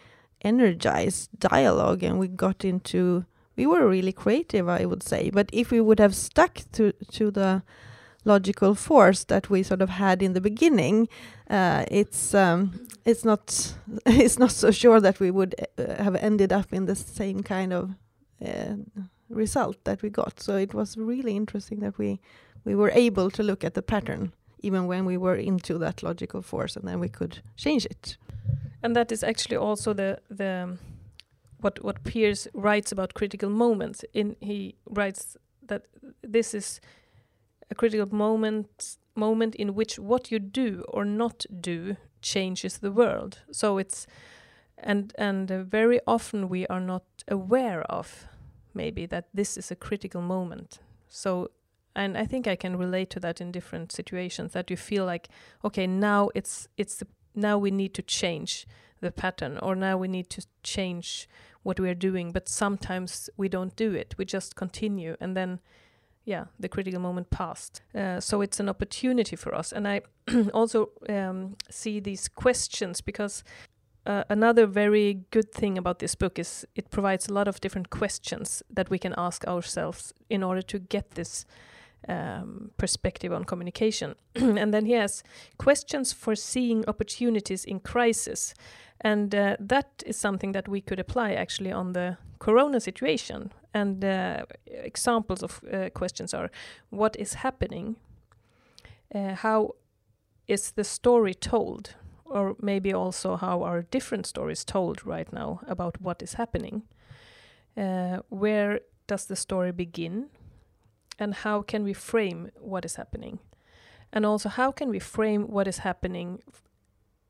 energized 0.43 1.27
dialogue 1.39 2.03
and 2.03 2.19
we 2.19 2.27
got 2.27 2.63
into 2.63 3.25
we 3.59 3.67
were 3.67 3.89
really 3.89 4.13
creative, 4.13 4.69
I 4.69 4.85
would 4.85 5.03
say. 5.03 5.29
But 5.31 5.49
if 5.51 5.71
we 5.71 5.81
would 5.81 5.99
have 5.99 6.15
stuck 6.15 6.53
to 6.71 6.93
to 7.17 7.31
the 7.31 7.61
logical 8.23 8.75
force 8.75 9.25
that 9.25 9.49
we 9.49 9.63
sort 9.63 9.81
of 9.81 9.89
had 9.89 10.21
in 10.21 10.33
the 10.33 10.41
beginning, 10.41 11.07
uh, 11.49 11.83
it's 11.91 12.33
um, 12.33 12.59
it's 13.05 13.25
not 13.25 13.75
it's 14.05 14.39
not 14.39 14.51
so 14.51 14.71
sure 14.71 15.01
that 15.01 15.19
we 15.19 15.31
would 15.31 15.53
uh, 15.77 16.03
have 16.03 16.15
ended 16.15 16.51
up 16.51 16.73
in 16.73 16.85
the 16.85 16.95
same 16.95 17.43
kind 17.43 17.73
of 17.73 17.89
uh, 18.45 18.75
result 19.29 19.77
that 19.83 20.01
we 20.01 20.09
got. 20.09 20.39
So 20.39 20.57
it 20.57 20.73
was 20.73 20.97
really 20.97 21.35
interesting 21.35 21.79
that 21.81 21.97
we 21.97 22.19
we 22.65 22.75
were 22.75 22.91
able 23.07 23.29
to 23.31 23.43
look 23.43 23.63
at 23.63 23.73
the 23.73 23.81
pattern 23.81 24.31
even 24.61 24.87
when 24.87 25.05
we 25.05 25.17
were 25.17 25.39
into 25.39 25.77
that 25.79 26.03
logical 26.03 26.41
force, 26.41 26.79
and 26.79 26.87
then 26.87 26.99
we 26.99 27.09
could 27.09 27.41
change 27.55 27.85
it. 27.85 28.17
And 28.83 28.95
that 28.95 29.11
is 29.11 29.23
actually 29.23 29.57
also 29.57 29.93
the 29.93 30.19
the 30.29 30.77
what 31.61 31.83
what 31.83 32.03
Pearce 32.03 32.47
writes 32.53 32.91
about 32.91 33.13
critical 33.13 33.49
moments. 33.49 34.03
In 34.13 34.35
he 34.39 34.75
writes 34.85 35.37
that 35.67 35.85
this 36.21 36.53
is 36.53 36.81
a 37.69 37.75
critical 37.75 38.07
moment 38.15 38.97
moment 39.15 39.55
in 39.55 39.75
which 39.75 39.99
what 39.99 40.31
you 40.31 40.39
do 40.39 40.83
or 40.87 41.05
not 41.05 41.45
do 41.61 41.97
changes 42.21 42.77
the 42.77 42.91
world. 42.91 43.39
So 43.51 43.77
it's 43.77 44.07
and 44.77 45.13
and 45.17 45.51
uh, 45.51 45.63
very 45.63 45.99
often 46.07 46.49
we 46.49 46.65
are 46.67 46.79
not 46.79 47.03
aware 47.27 47.81
of 47.83 48.27
maybe 48.73 49.05
that 49.07 49.25
this 49.33 49.57
is 49.57 49.71
a 49.71 49.75
critical 49.75 50.21
moment. 50.21 50.79
So 51.09 51.51
and 51.95 52.17
I 52.17 52.25
think 52.25 52.47
I 52.47 52.55
can 52.55 52.77
relate 52.77 53.09
to 53.11 53.19
that 53.19 53.41
in 53.41 53.51
different 53.51 53.91
situations 53.91 54.53
that 54.53 54.69
you 54.69 54.77
feel 54.77 55.05
like 55.05 55.29
okay 55.63 55.87
now 55.87 56.29
it's 56.35 56.67
it's 56.77 56.97
the, 56.97 57.07
now 57.35 57.57
we 57.57 57.71
need 57.71 57.93
to 57.95 58.01
change 58.01 58.65
the 59.01 59.11
pattern 59.11 59.57
or 59.57 59.75
now 59.75 59.97
we 59.97 60.07
need 60.07 60.29
to 60.29 60.45
change 60.63 61.27
what 61.63 61.79
we 61.79 61.89
are 61.89 61.95
doing 61.95 62.31
but 62.31 62.47
sometimes 62.47 63.29
we 63.37 63.49
don't 63.49 63.75
do 63.75 63.93
it 63.93 64.15
we 64.17 64.25
just 64.25 64.55
continue 64.55 65.15
and 65.19 65.35
then 65.35 65.59
yeah 66.25 66.45
the 66.59 66.69
critical 66.69 66.99
moment 66.99 67.29
passed 67.29 67.81
uh, 67.95 68.19
so 68.19 68.41
it's 68.41 68.59
an 68.59 68.69
opportunity 68.69 69.35
for 69.35 69.53
us 69.53 69.71
and 69.71 69.87
i 69.87 70.01
also 70.53 70.89
um, 71.09 71.55
see 71.69 71.99
these 71.99 72.27
questions 72.27 73.01
because 73.01 73.43
uh, 74.05 74.23
another 74.29 74.65
very 74.65 75.25
good 75.31 75.51
thing 75.51 75.77
about 75.77 75.99
this 75.99 76.15
book 76.15 76.39
is 76.39 76.65
it 76.75 76.89
provides 76.89 77.27
a 77.27 77.33
lot 77.33 77.47
of 77.47 77.59
different 77.61 77.89
questions 77.89 78.63
that 78.69 78.89
we 78.89 78.97
can 78.97 79.13
ask 79.17 79.45
ourselves 79.45 80.13
in 80.29 80.41
order 80.41 80.61
to 80.61 80.79
get 80.79 81.11
this 81.11 81.45
um, 82.07 82.71
perspective 82.77 83.33
on 83.33 83.43
communication. 83.43 84.15
and 84.35 84.73
then 84.73 84.85
he 84.85 84.93
has 84.93 85.23
questions 85.57 86.13
for 86.13 86.35
seeing 86.35 86.85
opportunities 86.87 87.65
in 87.65 87.79
crisis. 87.79 88.53
And 89.01 89.33
uh, 89.33 89.55
that 89.59 90.03
is 90.05 90.17
something 90.17 90.51
that 90.51 90.67
we 90.67 90.81
could 90.81 90.99
apply 90.99 91.33
actually 91.33 91.71
on 91.71 91.93
the 91.93 92.17
corona 92.39 92.79
situation. 92.79 93.51
And 93.73 94.03
uh, 94.03 94.45
examples 94.65 95.43
of 95.43 95.61
uh, 95.71 95.89
questions 95.89 96.33
are 96.33 96.49
what 96.89 97.15
is 97.15 97.35
happening? 97.35 97.95
Uh, 99.13 99.35
how 99.35 99.75
is 100.47 100.71
the 100.71 100.83
story 100.83 101.33
told? 101.33 101.95
Or 102.25 102.55
maybe 102.59 102.93
also 102.93 103.37
how 103.37 103.63
are 103.63 103.83
different 103.83 104.25
stories 104.25 104.65
told 104.65 105.05
right 105.05 105.31
now 105.33 105.61
about 105.67 106.01
what 106.01 106.21
is 106.21 106.33
happening? 106.33 106.83
Uh, 107.77 108.19
where 108.29 108.81
does 109.07 109.25
the 109.25 109.35
story 109.35 109.71
begin? 109.71 110.27
And 111.17 111.33
how 111.33 111.61
can 111.61 111.83
we 111.83 111.93
frame 111.93 112.51
what 112.59 112.85
is 112.85 112.95
happening? 112.95 113.39
And 114.11 114.25
also, 114.25 114.49
how 114.49 114.71
can 114.71 114.89
we 114.89 114.99
frame 114.99 115.43
what 115.43 115.67
is 115.67 115.79
happening 115.79 116.41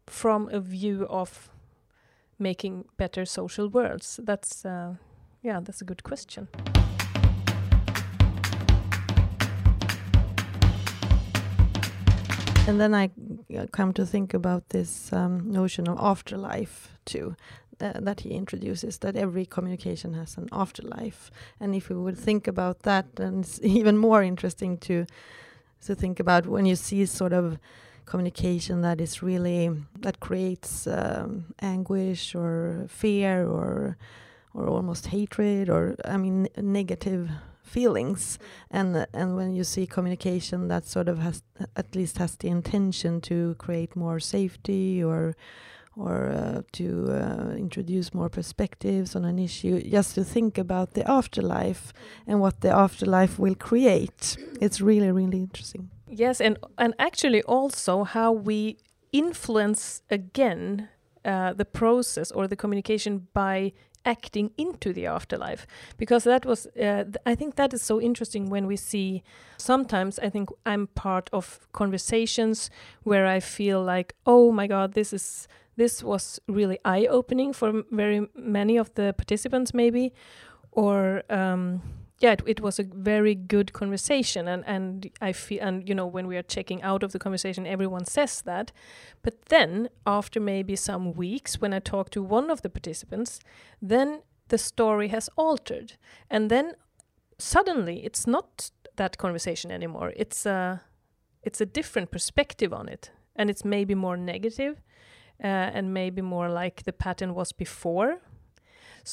from 0.08 0.50
a 0.50 0.60
view 0.60 1.06
of 1.10 1.50
making 2.40 2.86
better 2.98 3.26
social 3.26 3.70
worlds? 3.70 4.20
That's 4.24 4.66
uh, 4.66 4.96
yeah, 5.42 5.60
that's 5.62 5.82
a 5.82 5.86
good 5.86 6.04
question. 6.04 6.48
And 12.68 12.80
then 12.80 12.94
I 12.94 13.10
come 13.72 13.94
to 13.94 14.06
think 14.06 14.36
about 14.36 14.70
this 14.70 15.12
um, 15.12 15.50
notion 15.52 15.88
of 15.88 15.98
afterlife 16.00 16.96
too, 17.04 17.36
that 17.80 18.20
he 18.20 18.30
introduces. 18.30 19.00
That 19.00 19.16
every 19.16 19.46
communication 19.46 20.14
has 20.14 20.38
an 20.38 20.50
afterlife, 20.52 21.32
and 21.60 21.74
if 21.74 21.90
we 21.90 21.96
would 21.96 22.18
think 22.18 22.48
about 22.48 22.84
that, 22.84 23.16
then 23.16 23.40
it's 23.40 23.60
even 23.64 23.98
more 23.98 24.22
interesting 24.22 24.78
to 24.80 25.06
to 25.86 25.96
think 25.96 26.20
about 26.20 26.46
when 26.46 26.66
you 26.66 26.76
see 26.76 27.06
sort 27.06 27.34
of 27.34 27.58
communication 28.10 28.82
that 28.82 29.00
is 29.00 29.24
really 29.24 29.70
that 30.02 30.20
creates 30.20 30.88
um, 30.88 31.46
anguish 31.62 32.36
or 32.36 32.86
fear 32.90 33.48
or 33.48 33.98
or 34.54 34.68
almost 34.68 35.08
hatred 35.08 35.70
or 35.70 35.96
I 36.04 36.18
mean 36.18 36.48
negative 36.58 37.30
feelings. 37.62 38.40
And 38.72 38.96
uh, 38.96 39.06
and 39.14 39.36
when 39.36 39.54
you 39.56 39.64
see 39.64 39.86
communication 39.88 40.68
that 40.68 40.86
sort 40.86 41.08
of 41.08 41.20
has 41.20 41.44
at 41.76 41.96
least 41.96 42.18
has 42.18 42.36
the 42.36 42.50
intention 42.50 43.22
to 43.22 43.56
create 43.56 43.96
more 43.96 44.20
safety 44.20 45.04
or 45.04 45.36
or 45.96 46.30
uh, 46.30 46.62
to 46.72 46.86
uh, 47.12 47.56
introduce 47.58 48.14
more 48.14 48.30
perspectives 48.30 49.16
on 49.16 49.26
an 49.26 49.38
issue 49.38 49.82
just 49.82 50.16
to 50.16 50.24
think 50.24 50.58
about 50.58 50.94
the 50.94 51.06
afterlife 51.10 51.94
and 52.26 52.40
what 52.40 52.62
the 52.62 52.72
afterlife 52.72 53.38
will 53.38 53.56
create. 53.56 54.38
It's 54.62 54.82
really 54.82 55.12
really 55.12 55.40
interesting 55.40 55.90
yes 56.10 56.42
and 56.42 56.58
and 56.78 56.94
actually 57.00 57.42
also 57.44 58.04
how 58.04 58.32
we 58.32 58.78
influence 59.12 60.02
again 60.10 60.90
uh, 61.26 61.54
the 61.54 61.66
process 61.66 62.32
or 62.32 62.48
the 62.48 62.56
communication 62.56 63.28
by 63.34 63.72
acting 64.06 64.50
into 64.58 64.94
the 64.94 65.06
afterlife. 65.06 65.68
Because 65.98 66.24
that 66.24 66.46
was 66.46 66.68
uh, 66.68 67.04
th- 67.04 67.18
i 67.26 67.36
think 67.36 67.56
that 67.56 67.74
is 67.74 67.82
so 67.82 68.00
interesting 68.00 68.50
when 68.50 68.66
we 68.66 68.76
see 68.78 69.24
sometimes 69.58 70.20
i 70.20 70.30
think 70.30 70.50
i'm 70.66 70.88
part 70.88 71.30
of 71.34 71.60
conversations 71.74 72.70
where 73.04 73.28
i 73.28 73.40
feel 73.40 73.84
like 73.84 74.16
oh 74.26 74.52
my 74.52 74.68
god 74.68 74.94
this 74.94 75.12
is 75.14 75.48
this 75.80 76.04
was 76.04 76.40
really 76.48 76.78
eye 76.86 77.08
opening 77.10 77.54
for 77.54 77.84
very 77.90 78.28
many 78.36 78.78
of 78.78 78.94
the 78.96 79.14
participants 79.18 79.74
maybe. 79.74 80.14
Or 80.74 81.24
um, 81.30 81.82
yeah, 82.20 82.34
it, 82.34 82.42
it, 82.46 82.60
was 82.60 82.80
a 82.80 82.84
very 82.84 83.34
good 83.34 83.72
conversation, 83.72 84.48
and 84.48 84.64
and 84.68 85.10
I 85.22 85.32
feel 85.32 85.60
and 85.62 85.88
you 85.88 85.96
know 85.96 86.06
when 86.06 86.28
we 86.28 86.36
are 86.36 86.44
checking 86.44 86.84
out 86.84 87.02
of 87.02 87.14
the 87.14 87.20
conversation, 87.20 87.66
everyone 87.66 88.06
says 88.06 88.42
that, 88.42 88.74
but 89.22 89.46
then 89.46 89.90
after 90.06 90.42
maybe 90.42 90.76
some 90.76 91.14
weeks, 91.14 91.62
when 91.62 91.74
I 91.74 91.80
talk 91.80 92.10
to 92.12 92.22
one 92.22 92.52
of 92.52 92.62
the 92.62 92.70
participants, 92.70 93.40
then 93.82 94.22
the 94.50 94.58
story 94.58 95.08
has 95.10 95.30
altered, 95.38 95.94
and 96.30 96.52
then 96.52 96.74
suddenly 97.38 98.06
it's 98.06 98.28
not 98.28 98.72
that 98.98 99.18
conversation 99.18 99.72
anymore. 99.72 100.12
It's 100.18 100.46
a 100.46 100.82
it's 101.42 101.62
a 101.62 101.66
different 101.66 102.12
perspective 102.12 102.74
on 102.74 102.90
it, 102.90 103.12
and 103.34 103.50
it's 103.50 103.64
maybe 103.64 103.96
more 103.96 104.18
negative, 104.18 104.82
uh, 105.42 105.48
and 105.74 105.94
maybe 105.94 106.22
more 106.22 106.50
like 106.50 106.84
the 106.84 106.92
pattern 106.94 107.34
was 107.34 107.54
before, 107.54 108.20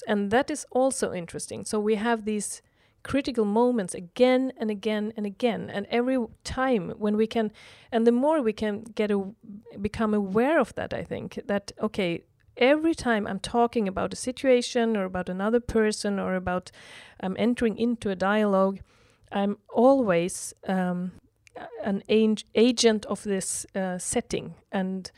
and 0.09 0.33
that 0.33 0.51
is 0.51 0.67
also 0.73 1.13
interesting. 1.13 1.65
So 1.65 1.79
we 1.79 1.95
have 1.95 2.25
these 2.25 2.63
critical 3.11 3.45
moments 3.45 3.95
again 3.95 4.53
and 4.59 4.71
again 4.71 5.13
and 5.17 5.25
again. 5.27 5.71
And 5.71 5.87
every 5.91 6.19
time 6.45 6.91
when 6.99 7.17
we 7.17 7.27
can 7.27 7.53
and 7.93 8.07
the 8.07 8.13
more 8.13 8.43
we 8.43 8.53
can 8.53 8.83
get 8.83 9.11
a, 9.11 9.19
become 9.81 10.13
aware 10.15 10.59
of 10.59 10.75
that 10.75 10.93
i 10.93 11.03
think 11.03 11.39
that 11.47 11.73
okay 11.81 12.25
every 12.57 12.95
time 12.95 13.27
i'm 13.27 13.41
talking 13.41 13.87
about 13.89 14.13
a 14.13 14.17
situation 14.17 14.97
or 14.97 15.05
about 15.05 15.29
another 15.29 15.61
person 15.61 16.19
or 16.19 16.35
about 16.35 16.71
i'm 17.21 17.37
entering 17.39 17.77
into 17.79 18.11
a 18.11 18.17
dialogue 18.17 18.81
i'm 19.33 19.57
always 19.69 20.55
um, 20.67 21.13
an 21.83 22.03
agent 22.55 23.07
of 23.07 23.23
this 23.23 23.67
uh, 23.75 23.99
setting. 23.99 24.55
And 24.73 25.11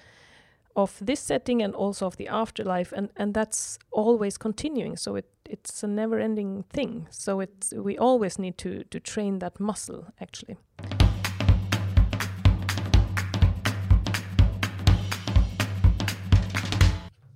of 0.78 0.96
this 1.00 1.18
setting 1.18 1.60
and 1.60 1.74
also 1.74 2.06
of 2.06 2.16
the 2.16 2.28
afterlife 2.28 2.92
and 2.92 3.10
and 3.16 3.34
that's 3.34 3.78
always 3.90 4.38
continuing. 4.38 4.96
So 4.96 5.16
it 5.16 5.26
it's 5.50 5.82
a 5.82 5.86
never 5.86 6.20
ending 6.20 6.64
thing. 6.70 7.08
So 7.10 7.40
it's 7.40 7.72
we 7.74 7.98
always 7.98 8.38
need 8.38 8.56
to 8.58 8.84
to 8.84 9.00
train 9.00 9.40
that 9.40 9.60
muscle 9.60 10.06
actually. 10.20 10.56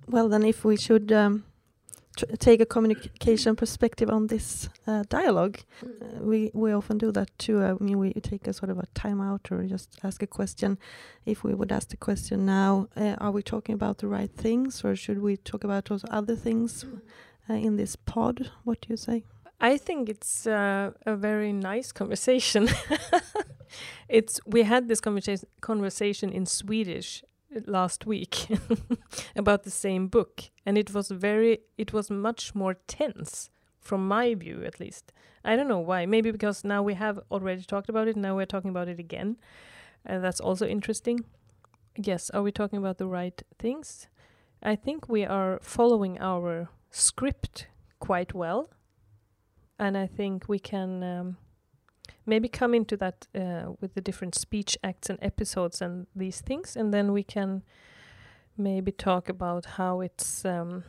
Well 0.07 0.29
then 0.29 0.43
if 0.45 0.63
we 0.63 0.77
should 0.77 1.11
um, 1.11 1.43
take 2.39 2.61
a 2.61 2.65
communication 2.65 3.55
perspective 3.55 4.09
on 4.09 4.27
this 4.27 4.69
uh, 4.87 5.03
dialogue. 5.09 5.59
Uh, 5.83 6.05
we 6.21 6.51
we 6.53 6.71
often 6.73 6.97
do 6.97 7.11
that 7.11 7.29
too. 7.37 7.63
I 7.63 7.73
mean, 7.79 7.97
we 7.97 8.13
take 8.13 8.47
a 8.47 8.53
sort 8.53 8.69
of 8.69 8.79
a 8.79 8.87
timeout 8.93 9.51
or 9.51 9.63
just 9.63 9.99
ask 10.03 10.21
a 10.21 10.27
question. 10.27 10.77
If 11.25 11.43
we 11.43 11.53
would 11.53 11.71
ask 11.71 11.89
the 11.89 11.97
question 11.97 12.45
now, 12.45 12.87
uh, 12.95 13.15
are 13.19 13.31
we 13.31 13.41
talking 13.41 13.75
about 13.75 13.97
the 13.97 14.07
right 14.07 14.31
things, 14.31 14.83
or 14.83 14.95
should 14.95 15.21
we 15.21 15.37
talk 15.37 15.63
about 15.63 15.85
those 15.85 16.05
other 16.09 16.35
things 16.35 16.85
uh, 17.49 17.53
in 17.53 17.77
this 17.77 17.95
pod? 17.95 18.51
What 18.63 18.81
do 18.81 18.87
you 18.89 18.97
say? 18.97 19.23
I 19.59 19.77
think 19.77 20.09
it's 20.09 20.45
uh, 20.45 20.91
a 21.05 21.15
very 21.15 21.53
nice 21.53 21.91
conversation. 21.91 22.69
it's 24.09 24.39
we 24.45 24.63
had 24.63 24.87
this 24.87 24.99
conversation 24.99 25.47
conversation 25.61 26.31
in 26.31 26.45
Swedish 26.45 27.23
last 27.65 28.05
week 28.05 28.47
about 29.35 29.63
the 29.63 29.71
same 29.71 30.07
book. 30.07 30.43
And 30.65 30.77
it 30.77 30.93
was 30.93 31.09
very 31.09 31.59
it 31.77 31.93
was 31.93 32.09
much 32.09 32.55
more 32.55 32.75
tense 32.87 33.49
from 33.79 34.07
my 34.07 34.33
view 34.35 34.63
at 34.63 34.79
least. 34.79 35.11
I 35.43 35.55
don't 35.55 35.67
know 35.67 35.79
why. 35.79 36.05
Maybe 36.05 36.31
because 36.31 36.63
now 36.63 36.81
we 36.81 36.93
have 36.93 37.19
already 37.29 37.63
talked 37.63 37.89
about 37.89 38.07
it 38.07 38.15
now 38.15 38.35
we're 38.35 38.45
talking 38.45 38.71
about 38.71 38.87
it 38.87 38.99
again. 38.99 39.37
And 40.05 40.17
uh, 40.17 40.21
that's 40.21 40.39
also 40.39 40.67
interesting. 40.67 41.25
Yes 41.97 42.29
are 42.31 42.41
we 42.41 42.51
talking 42.51 42.79
about 42.79 42.97
the 42.97 43.07
right 43.07 43.41
things? 43.59 44.07
I 44.61 44.75
think 44.75 45.09
we 45.09 45.25
are 45.25 45.59
following 45.61 46.17
our 46.19 46.69
script 46.91 47.67
quite 47.99 48.33
well. 48.33 48.69
And 49.79 49.97
i 49.97 50.07
think 50.07 50.47
we 50.47 50.59
can 50.59 51.03
um, 51.03 51.37
maybe 52.25 52.47
come 52.47 52.73
into 52.73 52.97
that 52.97 53.27
uh, 53.35 53.73
with 53.81 53.93
the 53.93 54.01
different 54.01 54.35
speech 54.35 54.77
acts 54.83 55.09
and 55.09 55.19
episodes 55.21 55.81
and 55.81 56.07
these 56.15 56.41
things, 56.41 56.75
and 56.75 56.93
then 56.93 57.11
we 57.11 57.23
can 57.23 57.63
maybe 58.57 58.91
talk 58.91 59.29
about 59.29 59.65
how 59.65 60.01
it's 60.01 60.45
um, 60.45 60.83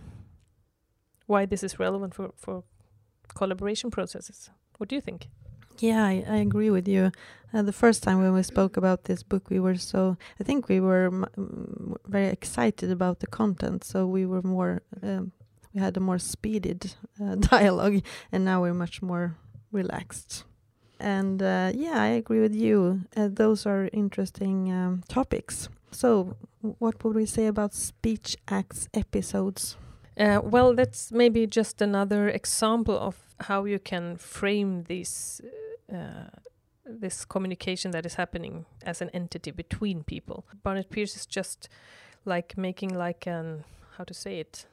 why 1.26 1.46
this 1.46 1.62
is 1.62 1.78
relevant 1.78 2.14
for 2.14 2.32
for 2.36 2.64
collaboration 3.34 3.90
processes. 3.90 4.50
What 4.78 4.88
do 4.88 4.94
you 4.94 5.00
think? 5.00 5.28
Yeah, 5.78 6.04
I, 6.04 6.24
I 6.28 6.36
agree 6.36 6.70
with 6.70 6.86
you. 6.86 7.10
Uh, 7.52 7.62
the 7.62 7.72
first 7.72 8.02
time 8.02 8.22
when 8.22 8.32
we 8.32 8.42
spoke 8.44 8.76
about 8.76 9.04
this 9.04 9.24
book, 9.24 9.50
we 9.50 9.58
were 9.58 9.76
so 9.76 10.16
I 10.40 10.44
think 10.44 10.68
we 10.68 10.80
were 10.80 11.28
very 12.06 12.28
excited 12.28 12.90
about 12.90 13.20
the 13.20 13.26
content, 13.26 13.84
so 13.84 14.06
we 14.06 14.26
were 14.26 14.42
more. 14.42 14.82
Um, 15.02 15.32
we 15.72 15.80
had 15.80 15.96
a 15.96 16.00
more 16.00 16.20
speeded 16.20 16.94
uh, 17.20 17.34
dialogue, 17.50 18.02
and 18.30 18.44
now 18.44 18.62
we're 18.62 18.74
much 18.74 19.02
more 19.02 19.36
relaxed 19.72 20.44
and 21.00 21.42
uh, 21.42 21.72
yeah, 21.74 22.00
I 22.00 22.08
agree 22.08 22.40
with 22.40 22.54
you. 22.54 23.02
Uh, 23.16 23.28
those 23.30 23.66
are 23.66 23.88
interesting 23.92 24.72
um, 24.72 25.02
topics. 25.08 25.68
So, 25.90 26.36
what 26.60 27.04
would 27.04 27.14
we 27.14 27.26
say 27.26 27.46
about 27.46 27.74
speech 27.74 28.36
acts 28.48 28.88
episodes? 28.94 29.76
Uh, 30.18 30.40
well, 30.42 30.74
that's 30.74 31.12
maybe 31.12 31.46
just 31.46 31.82
another 31.82 32.28
example 32.28 32.98
of 32.98 33.16
how 33.40 33.64
you 33.64 33.78
can 33.78 34.16
frame 34.16 34.84
this 34.84 35.40
uh, 35.92 36.30
this 36.86 37.24
communication 37.24 37.90
that 37.92 38.06
is 38.06 38.14
happening 38.14 38.66
as 38.84 39.00
an 39.00 39.10
entity 39.10 39.50
between 39.50 40.04
people. 40.04 40.44
Barnett 40.62 40.90
Pearce 40.90 41.16
is 41.16 41.26
just 41.26 41.68
like 42.24 42.56
making 42.56 42.94
like 42.94 43.26
an 43.26 43.64
how 43.96 44.04
to 44.04 44.14
say 44.14 44.38
it 44.40 44.66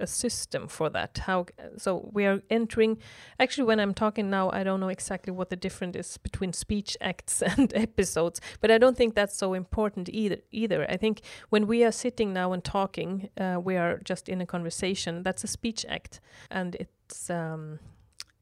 a 0.00 0.06
system 0.06 0.68
for 0.68 0.90
that. 0.90 1.18
How 1.26 1.46
so 1.76 2.10
we 2.12 2.26
are 2.26 2.42
entering 2.50 2.98
actually 3.38 3.64
when 3.64 3.78
i'm 3.80 3.94
talking 3.94 4.28
now 4.28 4.50
i 4.50 4.62
don't 4.62 4.80
know 4.80 4.88
exactly 4.88 5.32
what 5.32 5.48
the 5.50 5.56
difference 5.56 5.96
is 5.96 6.18
between 6.18 6.52
speech 6.52 6.96
acts 7.00 7.42
and 7.56 7.72
episodes 7.74 8.40
but 8.60 8.70
i 8.70 8.78
don't 8.78 8.96
think 8.96 9.14
that's 9.14 9.36
so 9.36 9.54
important 9.54 10.08
either 10.08 10.38
either. 10.50 10.86
I 10.88 10.96
think 10.96 11.22
when 11.50 11.66
we 11.66 11.84
are 11.84 11.92
sitting 11.92 12.32
now 12.32 12.52
and 12.52 12.62
talking 12.62 13.28
uh, 13.38 13.60
we 13.62 13.76
are 13.76 14.00
just 14.04 14.28
in 14.28 14.40
a 14.40 14.46
conversation 14.46 15.22
that's 15.22 15.44
a 15.44 15.46
speech 15.46 15.84
act. 15.88 16.20
And 16.50 16.76
it's 16.76 17.30
um, 17.30 17.78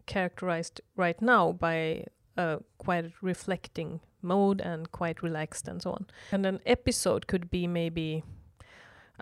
characterized 0.06 0.80
right 0.96 1.20
now 1.20 1.52
by 1.52 2.06
a 2.36 2.58
quite 2.78 3.12
reflecting 3.22 4.00
mode 4.22 4.60
and 4.60 4.90
quite 4.92 5.22
relaxed 5.22 5.68
and 5.68 5.82
so 5.82 5.92
on. 5.92 6.06
And 6.32 6.46
an 6.46 6.60
episode 6.66 7.26
could 7.26 7.50
be 7.50 7.66
maybe 7.66 8.22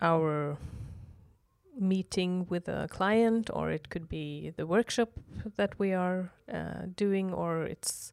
our 0.01 0.57
meeting 1.79 2.47
with 2.49 2.69
a 2.69 2.88
client, 2.91 3.51
or 3.53 3.71
it 3.71 3.88
could 3.88 4.09
be 4.09 4.53
the 4.57 4.67
workshop 4.67 5.11
that 5.57 5.79
we 5.79 5.93
are 5.93 6.33
uh, 6.53 6.87
doing, 6.97 7.33
or 7.33 7.64
it's 7.64 8.12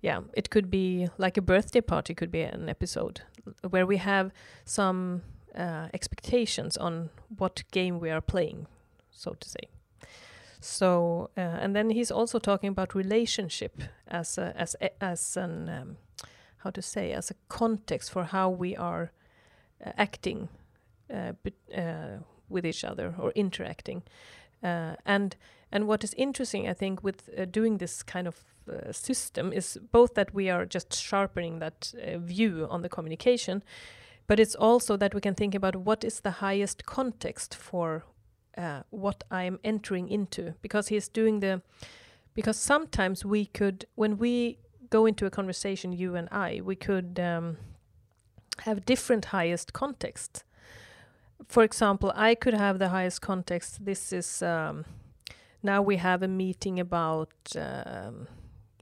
yeah, 0.00 0.20
it 0.34 0.50
could 0.50 0.70
be 0.70 1.08
like 1.16 1.36
a 1.36 1.42
birthday 1.42 1.80
party, 1.80 2.14
could 2.14 2.32
be 2.32 2.42
an 2.42 2.68
episode 2.68 3.22
where 3.70 3.86
we 3.86 3.98
have 3.98 4.32
some 4.64 5.22
uh, 5.56 5.88
expectations 5.94 6.76
on 6.76 7.10
what 7.38 7.62
game 7.70 8.00
we 8.00 8.10
are 8.10 8.20
playing, 8.20 8.66
so 9.10 9.34
to 9.38 9.48
say. 9.48 9.68
So, 10.60 11.30
uh, 11.36 11.40
and 11.40 11.74
then 11.74 11.90
he's 11.90 12.10
also 12.10 12.38
talking 12.38 12.68
about 12.68 12.94
relationship 12.94 13.82
as 14.08 14.38
a, 14.38 14.54
as 14.56 14.76
a, 14.80 15.02
as 15.02 15.36
an 15.36 15.68
um, 15.68 15.96
how 16.58 16.70
to 16.70 16.82
say 16.82 17.12
as 17.12 17.30
a 17.30 17.34
context 17.48 18.10
for 18.10 18.24
how 18.24 18.48
we 18.48 18.76
are 18.76 19.10
uh, 19.84 19.90
acting 19.98 20.48
uh, 21.12 21.32
uh, 21.76 22.18
with 22.52 22.66
each 22.66 22.84
other 22.84 23.14
or 23.18 23.32
interacting. 23.34 24.02
Uh, 24.62 24.94
and 25.04 25.36
and 25.74 25.88
what 25.88 26.04
is 26.04 26.14
interesting, 26.14 26.68
I 26.68 26.74
think, 26.74 27.02
with 27.02 27.30
uh, 27.36 27.46
doing 27.46 27.78
this 27.78 28.02
kind 28.02 28.28
of 28.28 28.44
uh, 28.68 28.92
system 28.92 29.52
is 29.52 29.78
both 29.90 30.14
that 30.14 30.34
we 30.34 30.50
are 30.50 30.66
just 30.66 30.94
sharpening 30.94 31.60
that 31.60 31.94
uh, 31.94 32.18
view 32.18 32.66
on 32.70 32.82
the 32.82 32.88
communication, 32.88 33.62
but 34.26 34.38
it's 34.38 34.54
also 34.54 34.96
that 34.98 35.14
we 35.14 35.20
can 35.20 35.34
think 35.34 35.54
about 35.54 35.76
what 35.76 36.04
is 36.04 36.20
the 36.20 36.30
highest 36.30 36.84
context 36.84 37.54
for 37.54 38.04
uh, 38.58 38.82
what 38.90 39.24
I 39.30 39.44
am 39.44 39.58
entering 39.64 40.08
into, 40.08 40.54
because 40.60 40.88
he's 40.88 41.08
doing 41.08 41.40
the 41.40 41.62
because 42.34 42.56
sometimes 42.56 43.24
we 43.24 43.46
could 43.46 43.86
when 43.94 44.18
we 44.18 44.58
go 44.90 45.06
into 45.06 45.26
a 45.26 45.30
conversation 45.30 45.92
you 45.92 46.14
and 46.14 46.28
i 46.30 46.60
we 46.62 46.76
could 46.76 47.18
um, 47.20 47.56
have 48.58 48.84
different 48.84 49.26
highest 49.26 49.72
context 49.72 50.44
for 51.48 51.62
example 51.62 52.12
i 52.14 52.34
could 52.34 52.54
have 52.54 52.78
the 52.78 52.88
highest 52.88 53.20
context. 53.20 53.84
This 53.84 54.12
is 54.12 54.42
um, 54.42 54.84
now 55.62 55.82
we 55.82 55.96
have 55.96 56.22
a 56.22 56.28
meeting 56.28 56.80
about 56.80 57.32
um, 57.56 58.26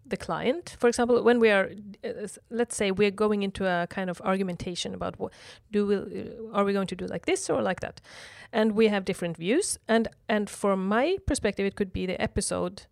the 0.07 0.17
client. 0.17 0.77
For 0.79 0.89
example 0.89 1.23
when 1.23 1.39
we 1.41 1.51
are 1.51 1.71
uh, 2.05 2.27
let's 2.51 2.77
say 2.77 2.91
we're 2.91 3.11
going 3.11 3.43
into 3.43 3.67
a 3.67 3.87
kind 3.87 4.11
of 4.11 4.21
argumentation 4.23 4.95
about 4.95 5.19
what 5.19 5.33
do 5.71 5.87
we 5.87 5.97
uh, 5.97 6.57
are 6.57 6.65
we 6.65 6.73
going 6.73 6.89
to 6.89 6.97
do 6.97 7.07
like 7.07 7.27
this 7.27 7.51
or 7.51 7.63
like 7.63 7.81
that? 7.81 8.01
And 8.53 8.73
we 8.73 8.89
have 8.89 9.05
different 9.05 9.37
views. 9.37 9.79
And 9.89 10.09
and 10.29 10.51
from 10.51 10.89
my 10.89 11.19
perspective 11.27 11.67
it 11.67 11.77
could 11.77 11.93
be 11.93 12.07
the 12.07 12.21
episode 12.21 12.87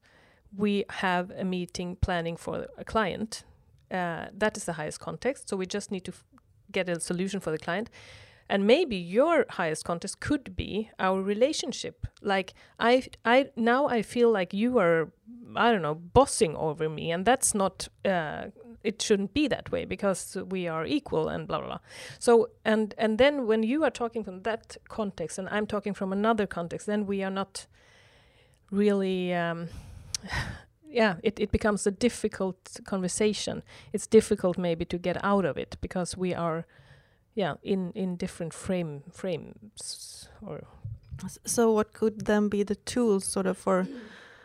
we 0.57 0.85
have 0.88 1.31
a 1.31 1.44
meeting 1.44 1.96
planning 1.96 2.37
for 2.37 2.66
a 2.78 2.85
client. 2.85 3.44
Uh, 3.90 4.26
that 4.37 4.57
is 4.57 4.64
the 4.64 4.74
highest 4.74 5.00
context. 5.00 5.48
So 5.48 5.57
we 5.57 5.66
just 5.66 5.90
need 5.90 6.04
to 6.04 6.12
get 6.70 6.88
a 6.88 7.00
solution 7.00 7.40
for 7.40 7.50
the 7.50 7.59
client 7.59 7.90
and 8.49 8.67
maybe 8.67 8.97
your 8.97 9.47
highest 9.51 9.85
context 9.85 10.21
could 10.21 10.57
be 10.57 10.91
our 10.99 11.21
relationship. 11.23 12.07
Like 12.23 12.55
i 12.79 13.05
i 13.25 13.51
now 13.57 13.89
i 13.89 14.03
feel 14.03 14.31
like 14.31 14.53
you 14.55 14.79
are 14.79 15.11
i 15.57 15.71
don't 15.71 15.83
know 15.83 15.95
bossing 15.95 16.57
over 16.57 16.89
me 16.89 17.11
and 17.11 17.25
that's 17.25 17.55
not 17.55 17.89
uh, 18.05 18.47
it 18.83 19.03
shouldn't 19.03 19.35
be 19.35 19.49
that 19.49 19.71
way 19.71 19.85
because 19.85 20.37
we 20.51 20.69
are 20.69 20.87
equal 20.87 21.29
and 21.29 21.47
blah 21.49 21.59
blah 21.59 21.67
blah. 21.67 21.79
So 22.19 22.49
and 22.65 22.95
and 22.99 23.19
then 23.19 23.47
when 23.47 23.63
you 23.63 23.85
are 23.85 23.91
talking 23.91 24.25
from 24.25 24.43
that 24.43 24.77
context 24.89 25.39
and 25.39 25.49
i'm 25.51 25.67
talking 25.67 25.95
from 25.95 26.13
another 26.13 26.47
context 26.47 26.87
then 26.87 27.07
we 27.07 27.23
are 27.23 27.31
not 27.31 27.67
really 28.71 29.35
um, 29.35 29.69
yeah 30.89 31.17
it, 31.23 31.39
it 31.41 31.51
becomes 31.51 31.87
a 31.87 31.91
difficult 31.91 32.81
conversation. 32.85 33.63
It's 33.93 34.07
difficult 34.07 34.59
maybe 34.59 34.85
to 34.87 34.99
get 34.99 35.23
out 35.25 35.45
of 35.45 35.57
it 35.59 35.77
because 35.81 36.17
we 36.17 36.35
are 36.35 36.67
yeah 37.38 37.55
in 37.62 37.92
in 37.94 38.16
different 38.16 38.53
frame 38.55 39.03
frames 39.12 40.29
or 40.46 40.61
So 41.44 41.72
what 41.72 41.92
could 41.92 42.27
then 42.27 42.48
be 42.48 42.64
the 42.64 42.77
tools 42.94 43.24
sort 43.24 43.46
of 43.46 43.57
for 43.59 43.87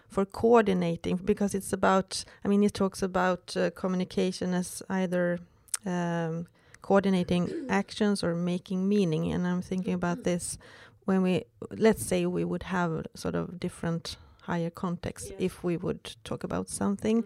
for 0.10 0.26
coordinating? 0.26 1.18
Because 1.26 1.58
it's 1.58 1.74
about 1.74 2.26
I 2.44 2.48
mean 2.48 2.64
it 2.64 2.74
talks 2.74 3.04
about 3.04 3.56
uh, 3.58 3.70
communication 3.82 4.54
as 4.54 4.82
either 4.90 5.40
um, 5.86 6.46
coordinating 6.82 7.50
actions 7.70 8.24
or 8.24 8.36
making 8.36 8.88
meaning. 8.90 9.34
And 9.34 9.46
I'm 9.48 9.62
thinking 9.62 9.94
about 9.94 10.24
this 10.24 10.58
when 11.06 11.22
we 11.22 11.44
let's 11.88 12.04
say 12.06 12.26
we 12.26 12.44
would 12.46 12.64
have 12.64 13.06
sort 13.16 13.36
of 13.36 13.60
different 13.60 14.18
higher 14.48 14.72
context 14.72 15.26
Yes. 15.30 15.40
if 15.40 15.64
we 15.64 15.78
would 15.78 16.04
talk 16.24 16.44
about 16.44 16.68
something 16.70 17.24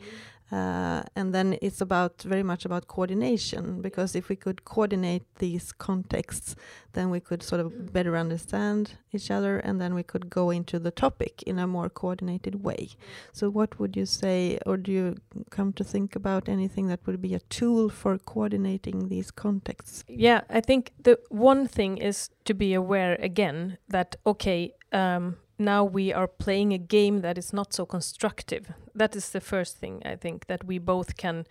uh, 0.51 1.03
and 1.15 1.33
then 1.33 1.57
it's 1.61 1.81
about 1.81 2.21
very 2.21 2.43
much 2.43 2.65
about 2.65 2.87
coordination 2.87 3.81
because 3.81 4.15
if 4.15 4.29
we 4.29 4.35
could 4.35 4.63
coordinate 4.65 5.23
these 5.39 5.71
contexts 5.71 6.55
then 6.93 7.09
we 7.09 7.19
could 7.19 7.43
sort 7.43 7.61
of 7.61 7.93
better 7.93 8.15
understand 8.15 8.93
each 9.11 9.29
other 9.29 9.59
and 9.59 9.79
then 9.79 9.93
we 9.93 10.03
could 10.03 10.29
go 10.29 10.49
into 10.49 10.79
the 10.79 10.91
topic 10.91 11.43
in 11.43 11.59
a 11.59 11.67
more 11.67 11.89
coordinated 11.89 12.63
way. 12.63 12.89
So 13.33 13.49
what 13.49 13.79
would 13.79 13.95
you 13.95 14.05
say 14.05 14.57
or 14.65 14.77
do 14.77 14.91
you 14.91 15.17
come 15.49 15.73
to 15.73 15.83
think 15.83 16.15
about 16.15 16.49
anything 16.49 16.87
that 16.87 17.05
would 17.05 17.21
be 17.21 17.33
a 17.33 17.39
tool 17.39 17.89
for 17.89 18.17
coordinating 18.17 19.09
these 19.09 19.31
contexts? 19.31 20.03
Yeah 20.07 20.41
i 20.49 20.61
think 20.61 20.93
the 21.01 21.19
one 21.29 21.67
thing 21.67 21.97
is 21.97 22.29
to 22.45 22.53
be 22.53 22.73
aware 22.73 23.15
again 23.19 23.77
that 23.89 24.15
okay 24.25 24.73
um, 24.91 25.37
now 25.59 25.83
we 25.83 26.13
are 26.13 26.27
playing 26.27 26.73
a 26.73 26.77
game 26.77 27.21
that 27.21 27.37
is 27.37 27.51
not 27.53 27.73
so 27.73 27.85
constructive 27.85 28.71
that 28.97 29.15
is 29.15 29.29
the 29.29 29.41
first 29.41 29.77
thing 29.77 30.01
i 30.05 30.15
think 30.15 30.47
that 30.47 30.63
we 30.63 30.79
both 30.79 31.17
can 31.17 31.45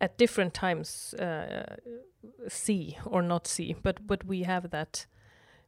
at 0.00 0.18
different 0.18 0.52
times 0.52 1.14
uh, 1.14 1.76
see 2.48 2.98
or 3.04 3.22
not 3.22 3.46
see 3.46 3.74
but 3.82 4.06
but 4.06 4.24
we 4.24 4.42
have 4.42 4.70
that 4.70 5.06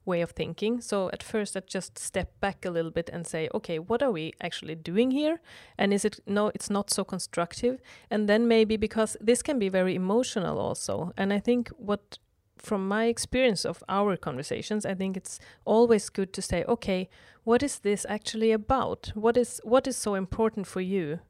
way 0.08 0.22
of 0.22 0.30
thinking. 0.30 0.80
So 0.80 1.10
at 1.12 1.22
first 1.22 1.56
i 1.56 1.60
just 1.60 1.98
step 1.98 2.28
back 2.40 2.64
a 2.64 2.70
little 2.70 2.90
bit 2.90 3.10
and 3.12 3.26
say 3.26 3.48
okay 3.54 3.78
what 3.78 4.02
are 4.02 4.10
we 4.10 4.32
actually 4.40 4.74
doing 4.74 5.10
here? 5.12 5.40
And 5.76 5.92
is 5.92 6.04
it 6.04 6.18
no 6.26 6.50
it's 6.54 6.70
not 6.70 6.90
so 6.90 7.04
constructive? 7.04 7.80
And 8.10 8.28
then 8.28 8.48
maybe 8.48 8.76
because 8.76 9.16
this 9.20 9.42
can 9.42 9.58
be 9.58 9.68
very 9.68 9.94
emotional 9.94 10.58
also. 10.58 11.12
And 11.16 11.32
i 11.32 11.38
think 11.38 11.68
what 11.76 12.18
from 12.60 12.86
my 12.86 13.06
experience 13.06 13.64
of 13.64 13.82
our 13.88 14.16
conversations 14.16 14.84
i 14.84 14.94
think 14.94 15.16
it's 15.16 15.38
always 15.64 16.08
good 16.08 16.32
to 16.32 16.42
say 16.42 16.64
okay 16.64 17.08
what 17.48 17.62
is 17.62 17.78
this 17.78 18.04
actually 18.10 18.52
about? 18.52 19.10
What 19.14 19.38
is 19.38 19.58
what 19.64 19.86
is 19.86 19.96
so 19.96 20.14
important 20.14 20.66
for 20.66 20.82
you? 20.82 21.20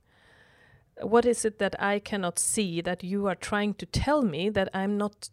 What 1.00 1.24
is 1.24 1.44
it 1.44 1.60
that 1.60 1.80
i 1.80 2.00
cannot 2.00 2.40
see 2.40 2.80
that 2.80 3.04
you 3.04 3.28
are 3.28 3.36
trying 3.36 3.74
to 3.74 3.86
tell 3.86 4.22
me 4.22 4.48
that 4.48 4.68
i'm 4.74 4.98
not 4.98 5.30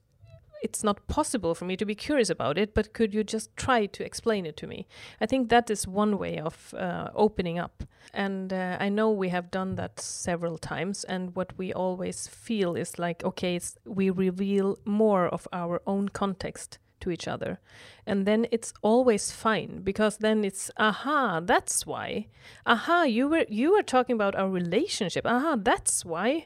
it's 0.66 0.84
not 0.84 1.08
possible 1.08 1.54
for 1.54 1.66
me 1.66 1.76
to 1.78 1.86
be 1.86 1.96
curious 2.08 2.30
about 2.30 2.58
it 2.58 2.74
but 2.74 2.94
could 2.98 3.14
you 3.14 3.24
just 3.24 3.56
try 3.56 3.86
to 3.86 4.04
explain 4.04 4.46
it 4.46 4.58
to 4.58 4.68
me? 4.68 4.88
I 5.22 5.26
think 5.28 5.50
that 5.50 5.70
is 5.70 5.88
one 5.88 6.18
way 6.18 6.40
of 6.40 6.74
uh, 6.74 7.10
opening 7.26 7.60
up. 7.66 7.84
And 8.14 8.54
uh, 8.54 8.78
i 8.86 8.90
know 8.90 9.10
we 9.12 9.30
have 9.30 9.58
done 9.60 9.76
that 9.76 10.00
several 10.00 10.58
times 10.58 10.98
and 11.14 11.36
what 11.36 11.50
we 11.58 11.68
always 11.74 12.28
feel 12.46 12.76
is 12.84 13.00
like 13.06 13.24
okay 13.30 13.60
we 14.00 14.10
reveal 14.10 14.78
more 14.86 15.26
of 15.28 15.48
our 15.62 15.82
own 15.86 16.10
context 16.10 16.80
to 17.06 17.12
each 17.12 17.28
other. 17.28 17.60
And 18.06 18.26
then 18.26 18.48
it's 18.52 18.74
always 18.82 19.32
fine 19.32 19.82
because 19.84 20.18
then 20.18 20.44
it's 20.44 20.72
aha 20.78 21.40
that's 21.52 21.86
why. 21.86 22.28
Aha 22.66 23.04
you 23.04 23.28
were 23.28 23.46
you 23.50 23.72
were 23.74 23.84
talking 23.84 24.16
about 24.16 24.36
our 24.36 24.50
relationship. 24.50 25.26
Aha 25.26 25.58
that's 25.70 26.06
why 26.06 26.46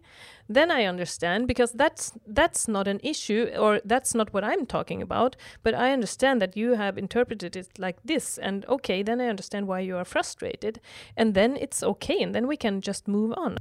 then 0.49 0.71
i 0.71 0.83
understand 0.83 1.47
because 1.47 1.71
that's 1.73 2.11
that's 2.27 2.67
not 2.67 2.87
an 2.87 2.99
issue 3.03 3.49
or 3.57 3.79
that's 3.85 4.15
not 4.15 4.33
what 4.33 4.43
i'm 4.43 4.65
talking 4.65 5.01
about 5.01 5.35
but 5.63 5.73
i 5.75 5.93
understand 5.93 6.41
that 6.41 6.57
you 6.57 6.73
have 6.73 6.97
interpreted 6.97 7.55
it 7.55 7.69
like 7.77 7.97
this 8.03 8.37
and 8.39 8.65
okay 8.67 9.03
then 9.03 9.21
i 9.21 9.27
understand 9.27 9.67
why 9.67 9.79
you 9.79 9.95
are 9.95 10.05
frustrated 10.05 10.81
and 11.15 11.35
then 11.35 11.55
it's 11.55 11.83
okay 11.83 12.21
and 12.21 12.33
then 12.33 12.47
we 12.47 12.57
can 12.57 12.81
just 12.81 13.07
move 13.07 13.33
on. 13.37 13.57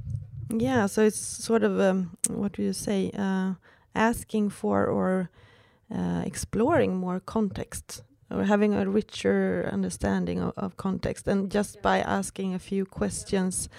Yeah 0.49 0.87
so 0.87 1.03
it's 1.03 1.19
sort 1.19 1.63
of 1.63 1.79
um, 1.79 2.17
what 2.27 2.53
do 2.53 2.63
you 2.63 2.73
say 2.73 3.11
uh, 3.15 3.53
asking 3.93 4.49
for 4.49 4.87
or 4.87 5.29
uh, 5.95 6.23
exploring 6.25 6.95
more 6.95 7.19
context 7.19 8.03
or 8.31 8.43
having 8.43 8.73
a 8.73 8.89
richer 8.89 9.69
understanding 9.71 10.39
of, 10.39 10.53
of 10.57 10.77
context 10.77 11.27
and 11.27 11.51
just 11.51 11.81
by 11.81 11.99
asking 11.99 12.53
a 12.53 12.59
few 12.59 12.85
questions 12.85 13.69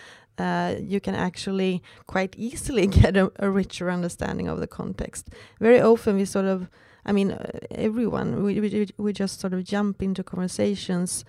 uh, 0.41 0.75
you 0.93 1.01
can 1.01 1.15
actually 1.15 1.83
quite 2.07 2.33
easily 2.37 2.87
get 3.01 3.17
a, 3.17 3.33
a 3.37 3.49
richer 3.51 3.91
understanding 3.91 4.49
of 4.49 4.59
the 4.61 4.67
context. 4.67 5.29
Very 5.61 5.81
often 5.81 6.17
we 6.17 6.25
sort 6.25 6.47
of 6.47 6.69
i 7.07 7.13
mean 7.13 7.31
uh, 7.31 7.59
everyone 7.89 8.43
we, 8.45 8.61
we, 8.61 8.89
we 8.99 9.11
just 9.23 9.41
sort 9.41 9.55
of 9.55 9.65
jump 9.65 10.03
into 10.03 10.23
conversations 10.23 11.25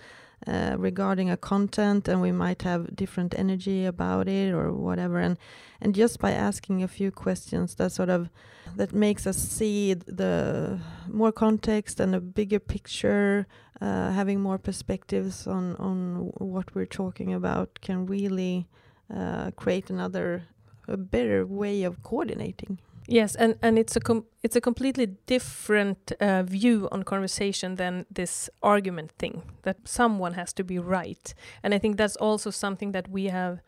uh, 0.46 0.74
regarding 0.76 1.30
a 1.30 1.36
content 1.36 2.08
and 2.08 2.20
we 2.20 2.32
might 2.32 2.62
have 2.62 2.96
different 2.96 3.32
energy 3.38 3.84
about 3.84 4.28
it 4.28 4.52
or 4.52 4.72
whatever. 4.72 5.20
And 5.20 5.38
and 5.80 5.94
just 5.94 6.18
by 6.18 6.32
asking 6.32 6.82
a 6.82 6.88
few 6.88 7.10
questions 7.12 7.76
that 7.76 7.92
sort 7.92 8.08
of 8.08 8.28
that 8.76 8.92
makes 8.92 9.26
us 9.26 9.36
see 9.36 9.94
the 9.94 10.80
more 11.08 11.32
context 11.32 12.00
and 12.00 12.14
a 12.14 12.20
bigger 12.20 12.58
picture 12.58 13.46
uh, 13.80 14.10
having 14.10 14.40
more 14.40 14.58
perspectives 14.58 15.46
on 15.46 15.76
on 15.76 16.32
what 16.38 16.74
we're 16.74 16.86
talking 16.86 17.32
about 17.32 17.78
can 17.80 18.06
really 18.06 18.66
uh, 19.14 19.50
create 19.52 19.90
another 19.90 20.42
a 20.88 20.96
better 20.96 21.46
way 21.46 21.84
of 21.84 22.02
coordinating. 22.02 22.78
Yes, 23.08 23.34
and 23.34 23.56
and 23.62 23.78
it's 23.78 23.96
a 23.96 24.00
it's 24.42 24.56
a 24.56 24.60
completely 24.60 25.06
different 25.26 26.12
uh, 26.20 26.42
view 26.44 26.88
on 26.92 27.02
conversation 27.02 27.74
than 27.76 28.06
this 28.14 28.48
argument 28.62 29.12
thing 29.18 29.42
that 29.62 29.76
someone 29.84 30.34
has 30.34 30.52
to 30.52 30.64
be 30.64 30.78
right, 30.78 31.34
and 31.62 31.74
I 31.74 31.78
think 31.78 31.96
that's 31.96 32.16
also 32.16 32.50
something 32.50 32.92
that 32.92 33.08
we 33.08 33.24
have, 33.24 33.60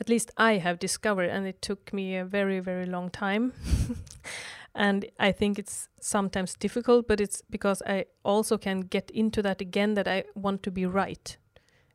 at 0.00 0.08
least 0.08 0.30
I 0.36 0.58
have 0.58 0.78
discovered, 0.78 1.28
and 1.30 1.46
it 1.46 1.60
took 1.60 1.92
me 1.92 2.16
a 2.16 2.24
very 2.24 2.60
very 2.60 2.86
long 2.86 3.10
time, 3.10 3.52
and 4.74 5.04
I 5.18 5.32
think 5.32 5.58
it's 5.58 5.88
sometimes 6.00 6.54
difficult, 6.54 7.08
but 7.08 7.20
it's 7.20 7.42
because 7.50 7.82
I 7.84 8.04
also 8.22 8.58
can 8.58 8.80
get 8.80 9.10
into 9.10 9.42
that 9.42 9.60
again 9.60 9.94
that 9.94 10.06
I 10.06 10.24
want 10.34 10.62
to 10.62 10.70
be 10.70 10.86
right. 10.86 11.36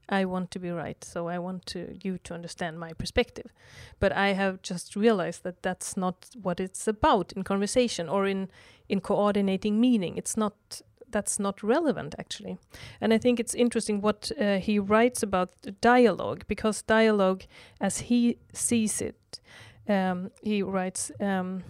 I 0.10 0.26
want 0.26 0.52
to 0.52 0.60
be 0.60 0.70
right, 0.70 1.04
so 1.04 1.28
I 1.28 1.40
want 1.40 1.66
to 1.68 1.98
you 2.04 2.18
to 2.20 2.34
understand 2.34 2.80
my 2.80 2.94
perspective 2.94 3.52
but 4.00 4.12
I 4.12 4.34
have 4.34 4.62
just 4.62 4.96
realized 4.96 5.44
that 5.44 5.62
that's 5.62 5.96
not 5.96 6.30
what 6.42 6.60
it's 6.60 6.88
about 6.88 7.32
in 7.34 7.44
conversation 7.44 8.10
or 8.10 8.28
in 8.28 8.50
in 8.90 9.00
coordinating 9.02 9.80
meaning. 9.80 10.18
It's 10.18 10.38
not 10.38 10.82
that's 11.12 11.40
not 11.40 11.64
relevant 11.64 12.16
actually. 12.18 12.58
And 13.00 13.14
I 13.14 13.18
think 13.18 13.40
it's 13.40 13.56
interesting 13.56 14.02
what 14.02 14.32
uh, 14.40 14.58
he 14.58 14.80
writes 14.80 15.24
about 15.24 15.52
dialogue 15.82 16.44
because 16.48 16.82
dialogue, 16.82 17.44
as 17.80 18.00
he 18.00 18.38
sees 18.52 19.02
it, 19.02 19.40
um, 19.88 20.32
he 20.42 20.64
writes. 20.64 21.12
Um, 21.20 21.64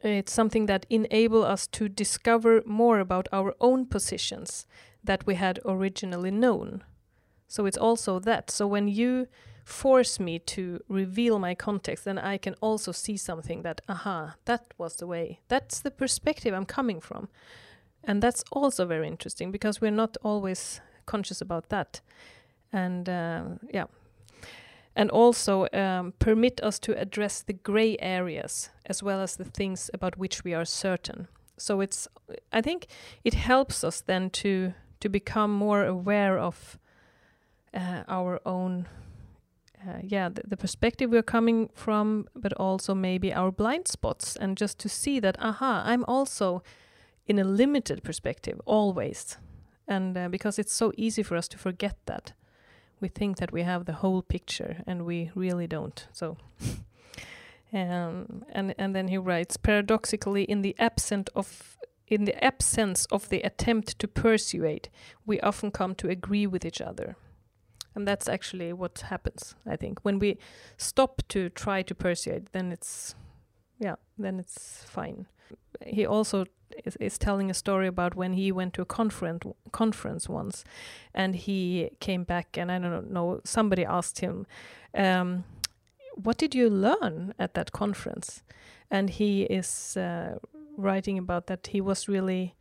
it's 0.00 0.34
something 0.34 0.66
that 0.66 0.84
enable 0.90 1.44
us 1.44 1.66
to 1.66 1.88
discover 1.88 2.62
more 2.66 3.00
about 3.00 3.26
our 3.32 3.54
own 3.58 3.86
positions 3.86 4.66
that 5.02 5.24
we 5.26 5.34
had 5.34 5.58
originally 5.64 6.30
known. 6.30 6.82
So 7.48 7.66
it's 7.66 7.78
also 7.78 8.18
that. 8.20 8.50
So 8.50 8.66
when 8.66 8.88
you 8.88 9.26
force 9.64 10.20
me 10.20 10.38
to 10.38 10.80
reveal 10.88 11.38
my 11.38 11.54
context, 11.54 12.04
then 12.04 12.18
I 12.18 12.38
can 12.38 12.54
also 12.60 12.92
see 12.92 13.16
something 13.16 13.62
that, 13.62 13.80
aha, 13.88 14.34
that 14.44 14.74
was 14.78 14.96
the 14.96 15.06
way. 15.06 15.40
That's 15.48 15.80
the 15.80 15.90
perspective 15.90 16.54
I'm 16.54 16.66
coming 16.66 17.00
from. 17.00 17.28
And 18.02 18.22
that's 18.22 18.44
also 18.52 18.84
very 18.86 19.08
interesting 19.08 19.50
because 19.50 19.80
we're 19.80 19.90
not 19.90 20.16
always 20.22 20.80
conscious 21.06 21.40
about 21.40 21.70
that. 21.70 22.00
And 22.72 23.08
uh, 23.08 23.44
yeah. 23.72 23.86
And 24.96 25.10
also 25.10 25.66
um, 25.72 26.12
permit 26.18 26.60
us 26.62 26.78
to 26.80 26.98
address 27.00 27.42
the 27.42 27.54
gray 27.54 27.96
areas 27.98 28.70
as 28.86 29.02
well 29.02 29.20
as 29.20 29.36
the 29.36 29.44
things 29.44 29.90
about 29.94 30.18
which 30.18 30.44
we 30.44 30.54
are 30.54 30.64
certain. 30.64 31.26
So 31.56 31.80
it's, 31.80 32.06
I 32.52 32.60
think 32.60 32.86
it 33.24 33.34
helps 33.34 33.84
us 33.84 34.00
then 34.00 34.30
to 34.30 34.74
to 35.00 35.08
become 35.10 35.52
more 35.52 35.84
aware 35.84 36.38
of 36.38 36.78
our 38.08 38.40
own 38.46 38.86
uh, 39.86 39.98
yeah 40.02 40.28
the, 40.28 40.42
the, 40.46 40.56
perspective 40.56 41.10
we're 41.10 41.22
coming 41.22 41.68
from 41.74 42.26
but 42.34 42.52
also 42.54 42.94
maybe 42.94 43.32
our 43.32 43.50
blind 43.50 43.88
spots 43.88 44.36
and 44.36 44.56
just 44.56 44.78
to 44.78 44.88
see 44.88 45.20
that 45.20 45.36
aha 45.40 45.82
i'm 45.84 46.04
also 46.06 46.62
in 47.26 47.38
a 47.38 47.44
limited 47.44 48.02
perspective 48.02 48.60
always. 48.66 49.38
And 49.86 50.16
uh, 50.16 50.28
because 50.28 50.58
it's 50.58 50.72
so 50.72 50.92
easy 50.96 51.22
for 51.22 51.36
us 51.36 51.48
to 51.48 51.58
forget 51.58 51.96
that. 52.06 52.32
We 53.00 53.08
think 53.08 53.36
that 53.38 53.52
we 53.52 53.62
have 53.62 53.84
the 53.84 53.94
whole 53.94 54.22
picture 54.22 54.82
and 54.86 55.04
we 55.04 55.30
really 55.34 55.66
don't. 55.66 56.06
So 56.12 56.36
um, 57.72 58.44
and 58.50 58.74
and 58.78 58.94
then 58.94 59.08
he 59.08 59.18
writes 59.18 59.56
paradoxically 59.56 60.44
in 60.44 60.62
the 60.62 60.74
absence 60.78 61.28
of 61.34 61.76
in 62.06 62.24
the 62.24 62.44
absence 62.44 63.06
of 63.10 63.28
the 63.28 63.40
attempt 63.40 63.98
to 63.98 64.06
persuade 64.06 64.90
we 65.24 65.40
often 65.40 65.70
come 65.70 65.94
to 65.94 66.08
agree 66.08 66.46
with 66.46 66.64
each 66.64 66.82
other 66.82 67.16
and 67.94 68.06
that's 68.06 68.28
actually 68.28 68.72
what 68.72 69.04
happens 69.08 69.54
i 69.66 69.76
think. 69.76 70.00
When 70.04 70.18
we 70.18 70.38
stop 70.76 71.22
to 71.28 71.48
try 71.50 71.82
to 71.82 71.94
persuade 71.94 72.46
then 72.52 72.72
it's 72.72 73.14
yeah 73.78 73.96
then 74.18 74.38
it's 74.38 74.84
fine. 74.84 75.26
He 75.84 76.06
also 76.06 76.46
is, 76.84 76.96
is 76.96 77.18
telling 77.18 77.50
a 77.50 77.54
story 77.54 77.86
about 77.86 78.14
when 78.14 78.32
he 78.32 78.50
went 78.52 78.74
to 78.74 78.82
a 78.82 78.86
conference 78.86 79.44
conference 79.72 80.28
once 80.28 80.64
and 81.14 81.36
he 81.36 81.90
came 82.00 82.24
back 82.24 82.56
and 82.56 82.72
i 82.72 82.78
don't 82.78 83.10
know 83.10 83.40
somebody 83.44 83.84
asked 83.84 84.20
him 84.20 84.46
um, 84.94 85.44
what 86.14 86.38
did 86.38 86.54
you 86.54 86.70
learn 86.70 87.34
at 87.38 87.54
that 87.54 87.72
conference? 87.72 88.42
And 88.90 89.10
he 89.10 89.42
is 89.42 89.96
uh, 89.96 90.38
writing 90.76 91.18
about 91.18 91.46
that 91.48 91.68
he 91.68 91.80
was 91.80 92.08
really 92.08 92.54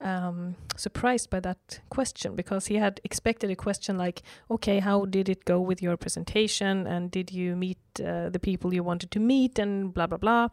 um, 0.00 0.56
surprised 0.76 1.30
by 1.30 1.40
that 1.40 1.80
question 1.88 2.34
because 2.34 2.66
he 2.66 2.76
had 2.76 3.00
expected 3.04 3.50
a 3.50 3.56
question 3.56 3.96
like, 3.96 4.22
okay, 4.50 4.78
how 4.80 5.04
did 5.06 5.28
it 5.28 5.44
go 5.44 5.60
with 5.60 5.82
your 5.82 5.96
presentation? 5.96 6.86
And 6.86 7.10
did 7.10 7.32
you 7.32 7.56
meet 7.56 7.78
uh, 8.00 8.28
the 8.28 8.40
people 8.40 8.74
you 8.74 8.82
wanted 8.82 9.10
to 9.12 9.20
meet? 9.20 9.58
And 9.58 9.94
blah, 9.94 10.06
blah, 10.06 10.18
blah. 10.18 10.48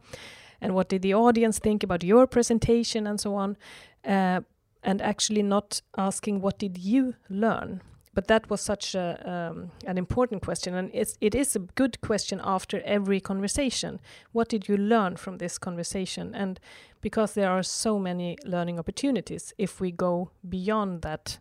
And 0.62 0.76
what 0.76 0.90
did 0.90 1.02
the 1.02 1.14
audience 1.14 1.60
think 1.60 1.84
about 1.84 2.04
your 2.04 2.28
presentation? 2.28 3.08
And 3.08 3.20
so 3.20 3.36
on. 3.36 3.58
Uh, 4.06 4.42
and 4.84 5.02
actually 5.02 5.44
not 5.44 5.82
asking, 5.98 6.42
what 6.42 6.58
did 6.58 6.78
you 6.78 7.16
learn? 7.30 7.82
But 8.14 8.28
that 8.28 8.50
was 8.50 8.62
such 8.62 8.94
a, 8.96 9.30
um, 9.30 9.72
an 9.88 9.98
important 9.98 10.42
question 10.42 10.76
and 10.76 10.92
it's, 10.94 11.18
it 11.22 11.34
is 11.34 11.56
a 11.56 11.60
good 11.60 12.02
question 12.02 12.42
after 12.44 12.82
every 12.82 13.20
conversation. 13.20 14.00
What 14.32 14.50
did 14.50 14.68
you 14.68 14.78
learn 14.78 15.16
from 15.16 15.38
this 15.38 15.58
conversation? 15.58 16.36
And 16.36 16.60
because 17.02 17.34
there 17.34 17.50
are 17.50 17.64
so 17.64 17.98
many 17.98 18.38
learning 18.46 18.80
opportunities 18.80 19.54
if 19.58 19.80
we 19.80 19.92
go 19.92 20.32
beyond 20.48 21.02
that 21.04 21.40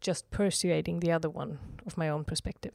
just 0.00 0.30
persuading 0.30 1.00
the 1.00 1.12
other 1.12 1.30
one 1.30 1.58
of 1.86 1.96
my 1.96 2.08
own 2.08 2.24
perspective. 2.24 2.72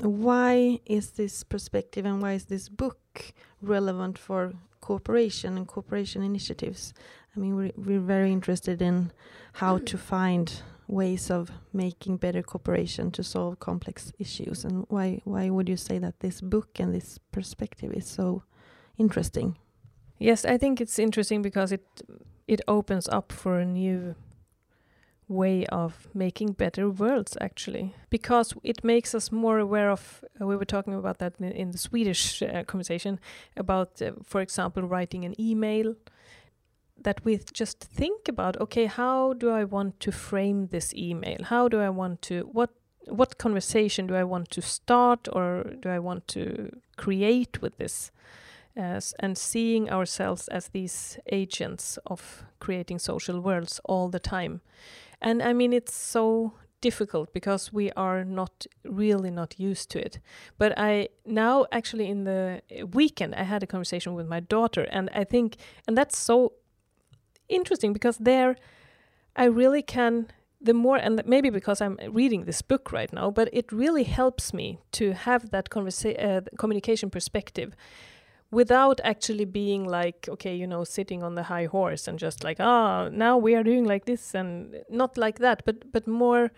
Why 0.00 0.78
is 0.86 1.10
this 1.10 1.42
perspective 1.42 2.06
and 2.06 2.22
why 2.22 2.34
is 2.34 2.44
this 2.44 2.68
book 2.68 3.32
relevant 3.60 4.16
for 4.16 4.52
cooperation 4.88 5.58
and 5.58 5.66
cooperation 5.68 6.22
initiatives. 6.22 6.94
I 7.36 7.40
mean, 7.40 7.54
we're, 7.58 7.76
we're 7.76 8.08
very 8.16 8.32
interested 8.32 8.80
in 8.80 9.12
how 9.52 9.78
to 9.90 9.98
find 10.14 10.46
ways 10.86 11.30
of 11.30 11.50
making 11.74 12.16
better 12.16 12.42
cooperation 12.42 13.10
to 13.10 13.22
solve 13.22 13.60
complex 13.60 14.12
issues. 14.18 14.64
And 14.64 14.86
why 14.88 15.20
why 15.24 15.50
would 15.50 15.68
you 15.68 15.76
say 15.76 15.98
that 15.98 16.20
this 16.20 16.40
book 16.40 16.80
and 16.80 16.94
this 16.94 17.18
perspective 17.32 17.92
is 17.92 18.06
so 18.06 18.42
interesting? 18.96 19.58
Yes, 20.18 20.44
I 20.44 20.56
think 20.58 20.80
it's 20.80 20.98
interesting 20.98 21.42
because 21.42 21.70
it 21.72 21.86
it 22.46 22.60
opens 22.66 23.08
up 23.08 23.30
for 23.32 23.60
a 23.60 23.66
new 23.66 24.14
way 25.28 25.66
of 25.66 26.08
making 26.14 26.52
better 26.52 26.88
worlds 26.88 27.36
actually. 27.40 27.94
Because 28.10 28.54
it 28.62 28.82
makes 28.82 29.14
us 29.14 29.30
more 29.30 29.58
aware 29.58 29.90
of 29.90 30.24
uh, 30.40 30.46
we 30.46 30.56
were 30.56 30.64
talking 30.64 30.94
about 30.94 31.18
that 31.18 31.34
in, 31.38 31.52
in 31.52 31.70
the 31.70 31.78
swedish 31.78 32.42
uh, 32.42 32.64
conversation 32.64 33.20
about 33.56 34.00
uh, 34.00 34.12
for 34.22 34.40
example 34.40 34.82
writing 34.82 35.24
an 35.24 35.38
email 35.40 35.94
that 37.00 37.24
we 37.24 37.38
just 37.52 37.78
think 37.78 38.28
about 38.28 38.60
okay 38.60 38.86
how 38.86 39.32
do 39.34 39.50
i 39.50 39.64
want 39.64 40.00
to 40.00 40.10
frame 40.10 40.68
this 40.68 40.94
email? 40.94 41.38
How 41.44 41.68
do 41.68 41.80
i 41.80 41.90
want 41.90 42.22
to 42.22 42.48
what 42.52 42.70
what 43.06 43.38
conversation 43.38 44.06
do 44.06 44.14
i 44.14 44.24
want 44.24 44.50
to 44.50 44.62
start 44.62 45.28
or 45.32 45.64
do 45.80 45.88
i 45.88 45.98
want 45.98 46.26
to 46.28 46.70
create 46.96 47.60
with 47.62 47.76
this? 47.76 48.10
As, 48.76 49.12
and 49.18 49.36
seeing 49.36 49.90
ourselves 49.90 50.46
as 50.48 50.68
these 50.68 51.18
agents 51.32 51.98
of 52.06 52.44
creating 52.60 53.00
social 53.00 53.40
worlds 53.40 53.80
all 53.84 54.08
the 54.08 54.20
time 54.20 54.60
and 55.20 55.42
I 55.42 55.52
mean, 55.52 55.72
it's 55.72 55.94
so 55.94 56.52
difficult 56.80 57.32
because 57.32 57.72
we 57.72 57.90
are 57.92 58.24
not 58.24 58.66
really 58.84 59.30
not 59.30 59.58
used 59.58 59.90
to 59.90 59.98
it. 59.98 60.20
But 60.58 60.78
I 60.78 61.08
now 61.26 61.66
actually 61.72 62.08
in 62.08 62.24
the 62.24 62.62
weekend 62.92 63.34
I 63.34 63.42
had 63.42 63.62
a 63.62 63.66
conversation 63.66 64.14
with 64.14 64.28
my 64.28 64.40
daughter 64.40 64.86
and 64.90 65.10
I 65.12 65.24
think 65.24 65.56
and 65.86 65.96
that's 65.98 66.16
so 66.16 66.52
interesting 67.48 67.92
because 67.92 68.18
there 68.18 68.56
I 69.34 69.44
really 69.44 69.82
can 69.82 70.28
the 70.60 70.74
more 70.74 70.96
and 70.96 71.22
maybe 71.24 71.50
because 71.50 71.80
I'm 71.80 71.98
reading 72.10 72.44
this 72.44 72.62
book 72.62 72.90
right 72.92 73.12
now, 73.12 73.30
but 73.30 73.48
it 73.52 73.70
really 73.70 74.04
helps 74.04 74.52
me 74.52 74.80
to 74.92 75.12
have 75.12 75.50
that 75.50 75.70
conversa- 75.70 76.20
uh, 76.22 76.40
communication 76.58 77.10
perspective 77.10 77.74
without 78.50 79.00
actually 79.04 79.44
being 79.44 79.84
like 79.84 80.28
okay 80.28 80.54
you 80.54 80.66
know 80.66 80.84
sitting 80.84 81.22
on 81.22 81.34
the 81.34 81.44
high 81.44 81.66
horse 81.66 82.08
and 82.08 82.18
just 82.18 82.42
like 82.42 82.56
ah 82.60 83.04
oh, 83.04 83.08
now 83.08 83.36
we 83.36 83.54
are 83.54 83.62
doing 83.62 83.84
like 83.84 84.06
this 84.06 84.34
and 84.34 84.76
not 84.88 85.18
like 85.18 85.38
that 85.38 85.62
but 85.64 85.92
but 85.92 86.06
more 86.06 86.50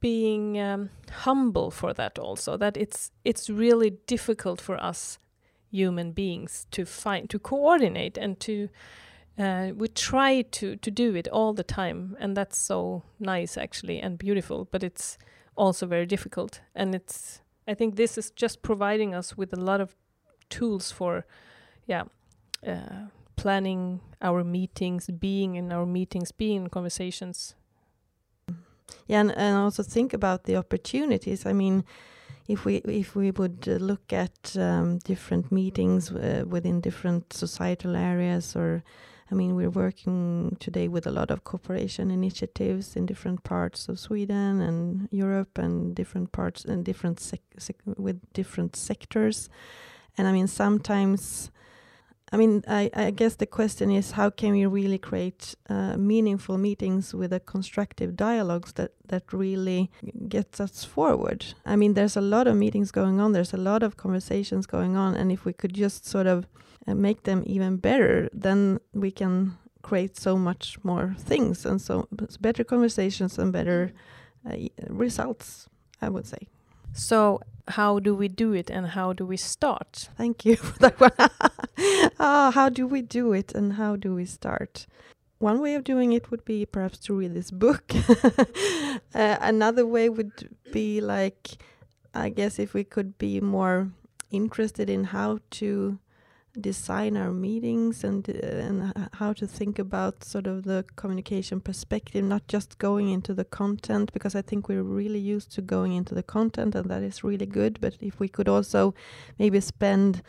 being 0.00 0.58
um, 0.60 0.90
humble 1.10 1.70
for 1.70 1.92
that 1.92 2.18
also 2.18 2.56
that 2.56 2.76
it's 2.76 3.10
it's 3.24 3.50
really 3.50 3.90
difficult 4.06 4.60
for 4.60 4.82
us 4.82 5.18
human 5.70 6.12
beings 6.12 6.66
to 6.70 6.84
find 6.84 7.28
to 7.28 7.38
coordinate 7.38 8.16
and 8.16 8.40
to 8.40 8.68
uh, 9.38 9.70
we 9.76 9.86
try 9.88 10.42
to 10.42 10.76
to 10.76 10.90
do 10.90 11.14
it 11.14 11.28
all 11.28 11.52
the 11.52 11.64
time 11.64 12.16
and 12.18 12.36
that's 12.36 12.58
so 12.58 13.02
nice 13.20 13.58
actually 13.58 14.00
and 14.00 14.18
beautiful 14.18 14.66
but 14.70 14.82
it's 14.82 15.18
also 15.56 15.86
very 15.86 16.06
difficult 16.06 16.60
and 16.74 16.94
it's 16.94 17.42
i 17.66 17.74
think 17.74 17.96
this 17.96 18.16
is 18.16 18.30
just 18.30 18.62
providing 18.62 19.14
us 19.14 19.36
with 19.36 19.52
a 19.52 19.60
lot 19.60 19.80
of 19.80 19.94
tools 20.48 20.90
for, 20.90 21.26
yeah, 21.86 22.04
uh, 22.66 23.06
planning 23.36 24.00
our 24.20 24.44
meetings, 24.44 25.06
being 25.06 25.54
in 25.54 25.72
our 25.72 25.86
meetings, 25.86 26.32
being 26.32 26.62
in 26.62 26.68
conversations. 26.68 27.54
Yeah, 29.06 29.20
and, 29.20 29.30
and 29.36 29.56
also 29.56 29.82
think 29.82 30.12
about 30.12 30.44
the 30.44 30.56
opportunities. 30.56 31.46
I 31.46 31.52
mean, 31.52 31.84
if 32.46 32.64
we 32.64 32.76
if 32.76 33.14
we 33.14 33.30
would 33.30 33.66
uh, 33.68 33.72
look 33.72 34.12
at 34.12 34.56
um, 34.56 34.98
different 34.98 35.52
meetings 35.52 36.10
uh, 36.10 36.44
within 36.46 36.80
different 36.80 37.32
societal 37.32 37.94
areas 37.94 38.56
or 38.56 38.82
I 39.30 39.34
mean, 39.34 39.54
we're 39.54 39.70
working 39.70 40.56
today 40.58 40.88
with 40.88 41.06
a 41.06 41.10
lot 41.10 41.30
of 41.30 41.44
cooperation 41.44 42.10
initiatives 42.10 42.96
in 42.96 43.04
different 43.04 43.44
parts 43.44 43.88
of 43.88 43.98
Sweden 43.98 44.62
and 44.62 45.08
Europe 45.10 45.58
and 45.58 45.94
different 45.94 46.32
parts 46.32 46.64
and 46.64 46.82
different 46.82 47.20
with 47.98 48.32
different 48.32 48.74
sectors. 48.74 49.50
And 50.18 50.26
I 50.26 50.32
mean, 50.32 50.48
sometimes, 50.48 51.50
I 52.32 52.36
mean, 52.36 52.64
I, 52.68 52.90
I 52.92 53.10
guess 53.12 53.36
the 53.36 53.46
question 53.46 53.90
is 53.90 54.10
how 54.10 54.30
can 54.30 54.52
we 54.52 54.66
really 54.66 54.98
create 54.98 55.54
uh, 55.70 55.96
meaningful 55.96 56.58
meetings 56.58 57.14
with 57.14 57.32
a 57.32 57.40
constructive 57.40 58.16
dialogues 58.16 58.72
that, 58.72 58.92
that 59.06 59.32
really 59.32 59.90
gets 60.28 60.60
us 60.60 60.84
forward? 60.84 61.46
I 61.64 61.76
mean, 61.76 61.94
there's 61.94 62.16
a 62.16 62.20
lot 62.20 62.48
of 62.48 62.56
meetings 62.56 62.90
going 62.90 63.20
on, 63.20 63.32
there's 63.32 63.54
a 63.54 63.58
lot 63.58 63.82
of 63.82 63.96
conversations 63.96 64.66
going 64.66 64.96
on, 64.96 65.14
and 65.14 65.30
if 65.30 65.44
we 65.44 65.52
could 65.52 65.72
just 65.72 66.04
sort 66.04 66.26
of 66.26 66.46
uh, 66.86 66.94
make 66.94 67.22
them 67.22 67.44
even 67.46 67.76
better, 67.76 68.28
then 68.32 68.80
we 68.92 69.12
can 69.12 69.56
create 69.82 70.16
so 70.16 70.36
much 70.36 70.76
more 70.82 71.14
things 71.18 71.64
and 71.64 71.80
so 71.80 72.08
better 72.40 72.64
conversations 72.64 73.38
and 73.38 73.52
better 73.52 73.92
uh, 74.50 74.56
results, 74.88 75.68
I 76.02 76.08
would 76.08 76.26
say. 76.26 76.48
So, 76.92 77.40
how 77.70 77.98
do 77.98 78.14
we 78.14 78.28
do 78.28 78.52
it 78.52 78.70
and 78.70 78.88
how 78.88 79.12
do 79.12 79.24
we 79.26 79.36
start? 79.36 80.08
Thank 80.16 80.44
you 80.44 80.56
for 80.66 80.78
that 80.78 81.00
one. 81.00 82.10
oh, 82.18 82.50
how 82.54 82.68
do 82.68 82.86
we 82.86 83.02
do 83.02 83.32
it 83.32 83.52
and 83.54 83.74
how 83.74 83.96
do 83.96 84.14
we 84.14 84.24
start? 84.24 84.86
one 85.38 85.60
way 85.60 85.74
of 85.74 85.84
doing 85.84 86.12
it 86.12 86.30
would 86.30 86.44
be 86.44 86.66
perhaps 86.66 86.98
to 86.98 87.14
read 87.14 87.34
this 87.34 87.50
book. 87.50 87.92
uh, 89.14 89.36
another 89.40 89.86
way 89.86 90.08
would 90.08 90.48
be 90.72 91.00
like, 91.00 91.50
I 92.12 92.28
guess, 92.28 92.58
if 92.58 92.74
we 92.74 92.84
could 92.84 93.18
be 93.18 93.40
more 93.40 93.90
interested 94.30 94.90
in 94.90 95.04
how 95.04 95.38
to 95.50 95.98
design 96.60 97.16
our 97.16 97.32
meetings 97.32 98.04
and 98.04 98.28
and 98.28 98.92
how 99.14 99.32
to 99.32 99.46
think 99.46 99.78
about 99.78 100.24
sort 100.24 100.46
of 100.46 100.64
the 100.64 100.84
communication 100.96 101.60
perspective 101.60 102.24
not 102.24 102.46
just 102.48 102.78
going 102.78 103.10
into 103.10 103.32
the 103.32 103.44
content 103.44 104.12
because 104.12 104.34
i 104.34 104.42
think 104.42 104.68
we're 104.68 104.82
really 104.82 105.18
used 105.18 105.52
to 105.52 105.62
going 105.62 105.92
into 105.92 106.14
the 106.14 106.22
content 106.22 106.74
and 106.74 106.88
that 106.90 107.02
is 107.02 107.24
really 107.24 107.46
good. 107.46 107.80
But 107.80 107.96
if 108.00 108.18
we 108.18 108.28
could 108.28 108.48
also 108.48 108.94
maybe 109.38 109.60
spend 109.60 110.22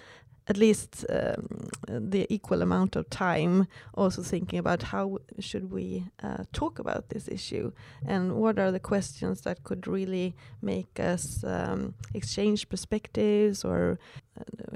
at 0.47 0.57
least 0.57 1.05
um, 1.11 1.69
the 1.87 2.25
equal 2.33 2.63
amount 2.63 2.95
of 2.95 3.07
time 3.11 3.67
also 3.93 4.23
thinking 4.23 4.57
about 4.57 4.81
how 4.81 5.19
should 5.39 5.69
we 5.69 6.07
uh, 6.23 6.43
talk 6.53 6.79
about 6.79 7.09
this 7.09 7.27
issue 7.27 7.71
and 8.03 8.33
what 8.33 8.57
are 8.57 8.71
the 8.71 8.79
questions 8.79 9.41
that 9.41 9.63
could 9.63 9.87
really 9.87 10.35
make 10.59 10.99
us 10.99 11.43
um, 11.43 11.93
exchange 12.15 12.67
perspectives 12.67 13.63
or 13.63 13.99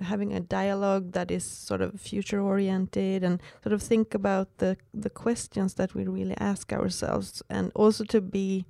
having 0.02 0.34
a 0.34 0.40
dialogue 0.40 1.12
that 1.14 1.32
is 1.32 1.44
sort 1.44 1.82
of 1.82 2.00
future 2.00 2.42
oriented 2.42 3.24
and 3.24 3.42
sort 3.64 3.74
of 3.74 3.82
think 3.82 4.14
about 4.14 4.48
the 4.58 4.78
the 4.94 5.10
questions 5.10 5.76
that 5.76 5.96
we 5.96 6.06
really 6.06 6.36
ask 6.40 6.74
ourselves 6.74 7.42
and 7.50 7.72
also 7.76 8.04
to 8.04 8.22
be 8.22 8.66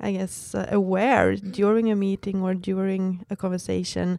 I 0.00 0.12
guess 0.12 0.54
uh, 0.54 0.66
aware 0.70 1.36
during 1.36 1.90
a 1.90 1.96
meeting 1.96 2.42
or 2.42 2.54
during 2.54 3.24
a 3.30 3.36
conversation 3.36 4.18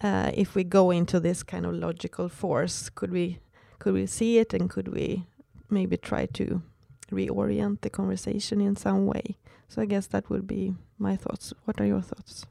uh, 0.00 0.30
if 0.34 0.54
we 0.54 0.64
go 0.64 0.90
into 0.90 1.18
this 1.20 1.42
kind 1.42 1.66
of 1.66 1.74
logical 1.74 2.28
force, 2.28 2.88
could 2.88 3.10
we 3.10 3.38
could 3.78 3.94
we 3.94 4.06
see 4.06 4.38
it 4.38 4.52
and 4.54 4.68
could 4.70 4.88
we 4.88 5.26
maybe 5.70 5.96
try 5.96 6.26
to 6.26 6.62
reorient 7.10 7.80
the 7.80 7.90
conversation 7.90 8.60
in 8.60 8.76
some 8.76 9.06
way? 9.06 9.38
So 9.68 9.82
I 9.82 9.86
guess 9.86 10.06
that 10.08 10.30
would 10.30 10.46
be 10.46 10.74
my 10.98 11.16
thoughts. 11.16 11.52
What 11.64 11.80
are 11.80 11.86
your 11.86 12.02
thoughts? 12.02 12.46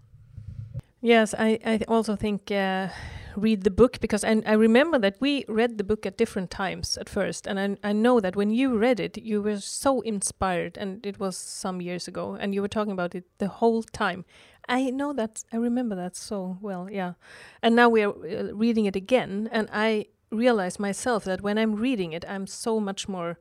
Yes, 1.02 1.36
I, 1.38 1.60
I 1.64 1.80
also 1.88 2.16
think 2.16 2.52
uh, 2.52 2.88
read 3.36 3.64
the 3.64 3.70
book 3.70 4.00
because 4.00 4.24
I, 4.24 4.42
I 4.46 4.54
remember 4.54 4.98
that 4.98 5.18
we 5.20 5.46
read 5.48 5.78
the 5.78 5.84
book 5.84 6.06
at 6.08 6.18
different 6.18 6.50
times 6.50 6.98
at 6.98 7.08
first, 7.08 7.46
and 7.46 7.60
I, 7.60 7.90
I 7.90 7.94
know 7.94 8.20
that 8.20 8.36
when 8.36 8.50
you 8.50 8.76
read 8.78 9.00
it, 9.00 9.18
you 9.18 9.44
were 9.44 9.60
so 9.60 10.02
inspired, 10.02 10.76
and 10.76 11.06
it 11.06 11.20
was 11.20 11.38
some 11.38 11.82
years 11.82 12.08
ago, 12.08 12.34
and 12.40 12.56
you 12.56 12.62
were 12.62 12.68
talking 12.68 12.92
about 12.94 13.14
it 13.14 13.26
the 13.38 13.48
whole 13.48 13.84
time. 13.84 14.26
I 14.68 14.90
know 14.90 15.14
that 15.14 15.44
I 15.54 15.58
remember 15.58 15.96
that 15.96 16.16
so 16.16 16.58
well, 16.62 16.90
yeah. 16.92 17.14
And 17.62 17.76
now 17.76 17.90
we 17.90 18.02
are 18.02 18.10
uh, 18.10 18.54
reading 18.54 18.86
it 18.86 18.96
again, 18.96 19.50
and 19.52 19.70
I 19.72 20.08
realize 20.32 20.80
myself 20.80 21.24
that 21.26 21.42
when 21.42 21.60
I'm 21.60 21.76
reading 21.76 22.14
it, 22.14 22.26
I'm 22.28 22.48
so 22.48 22.80
much 22.80 23.08
more 23.08 23.38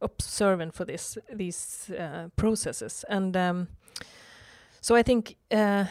observant 0.00 0.74
for 0.74 0.84
this 0.84 1.18
these 1.32 1.90
uh, 1.90 2.28
processes, 2.36 3.04
and 3.08 3.36
um, 3.36 3.68
so 4.80 4.94
I 4.94 5.02
think 5.02 5.36
uh, 5.50 5.86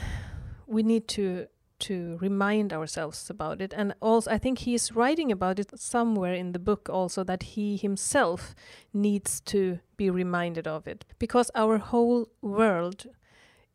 we 0.72 0.84
need 0.84 1.08
to 1.10 1.48
to 1.82 2.18
remind 2.22 2.72
ourselves 2.72 3.30
about 3.30 3.60
it. 3.62 3.74
And 3.76 3.94
also 4.02 4.32
i 4.32 4.38
think 4.38 4.60
he's 4.60 4.96
writing 4.96 5.32
about 5.32 5.60
it 5.60 5.80
somewhere 5.80 6.34
in 6.34 6.52
the 6.52 6.60
book 6.60 6.90
also 6.90 7.24
that 7.24 7.44
he 7.44 7.78
himself 7.78 8.56
needs 8.94 9.42
to 9.42 9.80
be 9.98 10.10
reminded 10.10 10.68
of 10.68 10.88
it. 10.88 11.06
Because 11.20 11.52
our 11.56 11.78
whole 11.78 12.28
world 12.42 13.08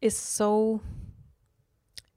is 0.01 0.17
so 0.17 0.81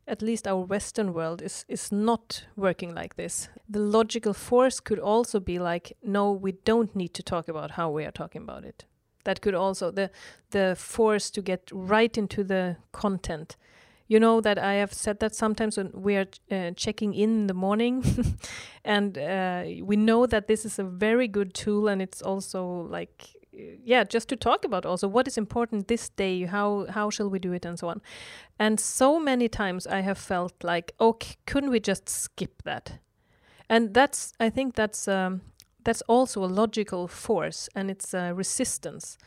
at 0.07 0.21
least 0.21 0.47
our 0.47 0.65
western 0.65 1.13
world 1.13 1.41
is 1.41 1.65
is 1.67 1.91
not 1.91 2.45
working 2.55 2.95
like 2.95 3.15
this. 3.15 3.49
The 3.69 3.79
logical 3.79 4.33
force 4.33 4.79
could 4.79 4.99
also 4.99 5.39
be 5.39 5.59
like 5.59 5.97
no 6.03 6.31
we 6.31 6.51
don't 6.65 6.95
need 6.95 7.13
to 7.13 7.23
talk 7.23 7.49
about 7.49 7.71
how 7.71 7.91
we 7.95 8.05
are 8.05 8.11
talking 8.13 8.43
about 8.43 8.63
it. 8.65 8.85
That 9.23 9.41
could 9.41 9.55
also 9.55 9.91
the 9.91 10.09
the 10.51 10.75
force 10.75 11.31
to 11.31 11.41
get 11.41 11.71
right 11.73 12.17
into 12.17 12.43
the 12.43 12.77
content 12.91 13.57
you 14.09 14.19
know 14.19 14.41
that 14.41 14.57
I 14.57 14.73
have 14.73 14.91
said 14.91 15.19
that 15.19 15.35
sometimes 15.35 15.77
when 15.77 15.91
we 15.93 16.15
are 16.17 16.25
uh, 16.51 16.71
checking 16.75 17.13
in, 17.13 17.41
in 17.41 17.47
the 17.47 17.53
morning, 17.53 18.03
and 18.83 19.17
uh, 19.17 19.63
we 19.83 19.95
know 19.95 20.25
that 20.25 20.47
this 20.47 20.65
is 20.65 20.79
a 20.79 20.83
very 20.83 21.27
good 21.27 21.53
tool, 21.53 21.87
and 21.87 22.01
it's 22.01 22.21
also 22.21 22.87
like 22.89 23.35
yeah 23.83 24.03
just 24.03 24.29
to 24.29 24.35
talk 24.35 24.63
about 24.63 24.85
also 24.85 25.07
what 25.07 25.27
is 25.27 25.37
important 25.37 25.87
this 25.87 26.09
day 26.09 26.45
how 26.45 26.85
how 26.89 27.09
shall 27.09 27.29
we 27.29 27.39
do 27.39 27.53
it 27.53 27.65
and 27.65 27.79
so 27.79 27.87
on. 27.87 28.01
And 28.57 28.79
so 28.79 29.19
many 29.19 29.47
times 29.47 29.87
i 29.87 30.01
have 30.01 30.17
felt 30.17 30.53
like 30.63 30.93
okay 30.99 31.35
couldn't 31.45 31.69
we 31.69 31.79
just 31.79 32.09
skip 32.09 32.63
that? 32.63 32.99
And 33.69 33.93
that's 33.93 34.33
i 34.39 34.49
think 34.49 34.75
that's 34.75 35.07
um, 35.07 35.41
that's 35.83 36.01
also 36.07 36.43
a 36.43 36.47
logical 36.47 37.07
force 37.07 37.69
and 37.75 37.91
it's 37.91 38.13
a 38.13 38.33
resistance 38.33 39.17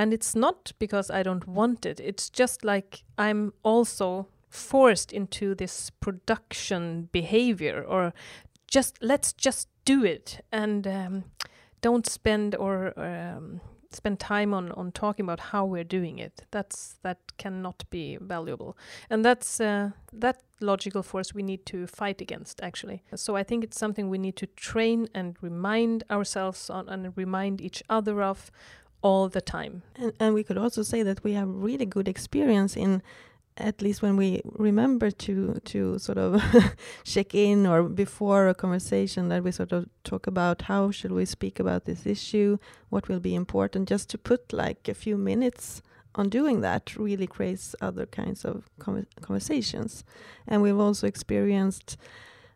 and 0.00 0.14
it's 0.14 0.34
not 0.34 0.72
because 0.78 1.10
i 1.10 1.22
don't 1.22 1.46
want 1.46 1.84
it. 1.84 2.00
It's 2.00 2.30
just 2.30 2.64
like 2.64 3.04
i'm 3.18 3.52
also 3.62 4.26
forced 4.48 5.12
into 5.12 5.54
this 5.54 5.90
production 5.90 7.08
behavior 7.12 7.84
or 7.86 8.12
just 8.66 8.98
let's 9.02 9.32
just 9.32 9.68
do 9.84 10.04
it 10.04 10.40
and 10.52 10.86
um, 10.86 11.24
don't 11.80 12.06
spend 12.06 12.54
or 12.54 12.98
um, 12.98 13.60
spend 13.92 14.18
time 14.20 14.54
on 14.54 14.72
on 14.72 14.92
talking 14.92 15.24
about 15.24 15.40
how 15.52 15.64
we're 15.64 15.90
doing 15.98 16.18
it. 16.18 16.46
That's 16.50 16.98
that 17.02 17.18
cannot 17.38 17.84
be 17.90 18.18
valuable. 18.20 18.76
And 19.10 19.24
that's 19.24 19.60
uh, 19.60 19.90
that 20.12 20.42
logical 20.60 21.02
force 21.02 21.34
we 21.34 21.42
need 21.42 21.64
to 21.66 21.86
fight 21.86 22.20
against 22.20 22.60
actually. 22.62 23.02
So 23.14 23.36
i 23.36 23.42
think 23.42 23.64
it's 23.64 23.78
something 23.78 24.10
we 24.10 24.18
need 24.18 24.36
to 24.36 24.46
train 24.46 25.08
and 25.14 25.36
remind 25.42 26.04
ourselves 26.10 26.70
on 26.70 26.88
and 26.88 27.16
remind 27.16 27.60
each 27.60 27.82
other 27.88 28.22
of 28.22 28.50
all 29.02 29.28
the 29.28 29.40
time. 29.40 29.82
And, 29.96 30.12
and 30.20 30.34
we 30.34 30.44
could 30.44 30.58
also 30.58 30.82
say 30.82 31.02
that 31.02 31.22
we 31.24 31.32
have 31.34 31.48
really 31.48 31.86
good 31.86 32.08
experience 32.08 32.76
in 32.76 33.02
at 33.56 33.82
least 33.82 34.00
when 34.00 34.16
we 34.16 34.40
remember 34.44 35.10
to 35.10 35.60
to 35.64 35.98
sort 35.98 36.16
of 36.16 36.42
check 37.04 37.34
in 37.34 37.66
or 37.66 37.82
before 37.82 38.48
a 38.48 38.54
conversation 38.54 39.28
that 39.28 39.42
we 39.42 39.50
sort 39.50 39.72
of 39.72 39.86
talk 40.04 40.26
about 40.26 40.62
how 40.62 40.90
should 40.90 41.12
we 41.12 41.24
speak 41.26 41.60
about 41.60 41.84
this 41.84 42.06
issue 42.06 42.56
what 42.88 43.08
will 43.08 43.20
be 43.20 43.34
important 43.34 43.88
just 43.88 44.08
to 44.08 44.16
put 44.16 44.52
like 44.52 44.88
a 44.88 44.94
few 44.94 45.18
minutes 45.18 45.82
on 46.14 46.28
doing 46.28 46.60
that 46.60 46.96
really 46.96 47.26
creates 47.26 47.74
other 47.80 48.06
kinds 48.06 48.44
of 48.44 48.68
conversations. 49.20 50.04
And 50.46 50.62
we've 50.62 50.78
also 50.78 51.06
experienced 51.06 51.96